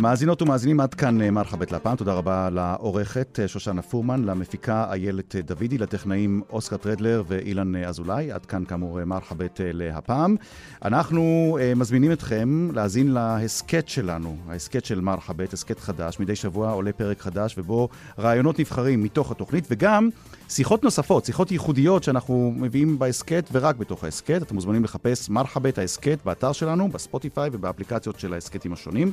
[0.00, 1.96] מאזינות ומאזינים, עד כאן מרחבת לפעם.
[1.96, 8.32] תודה רבה לעורכת שושנה פורמן, למפיקה איילת דוידי, לטכנאים אוסקר טרדלר ואילן אזולאי.
[8.32, 10.36] עד כאן כאמור מרחבת להפעם.
[10.84, 16.20] אנחנו מזמינים אתכם להאזין להסכת שלנו, ההסכת של מרחבת, הסכת חדש.
[16.20, 17.88] מדי שבוע עולה פרק חדש ובו
[18.18, 20.08] רעיונות נבחרים מתוך התוכנית, וגם
[20.48, 24.42] שיחות נוספות, שיחות ייחודיות שאנחנו מביאים בהסכת ורק בתוך ההסכת.
[24.42, 29.12] אתם מוזמנים לחפש מרחבת ההסכת באתר שלנו, בספוטיפיי ובאפליקציות של ההסכתים השונים.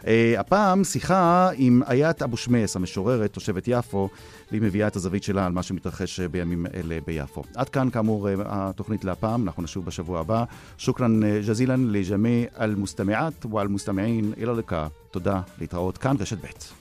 [0.00, 0.06] Uh,
[0.38, 4.08] הפעם שיחה עם איית אבו שמס, המשוררת, תושבת יפו,
[4.50, 7.42] והיא מביאה את הזווית שלה על מה שמתרחש בימים אלה ביפו.
[7.56, 10.44] עד כאן, כאמור, uh, התוכנית להפעם, אנחנו נשוב בשבוע הבא.
[10.78, 14.88] שוכרן ג'זילן לג'מי אל-מוסתמעת ואל-מוסתמעין, אילה לקה.
[15.10, 16.80] תודה, להתראות כאן, רשת ב'.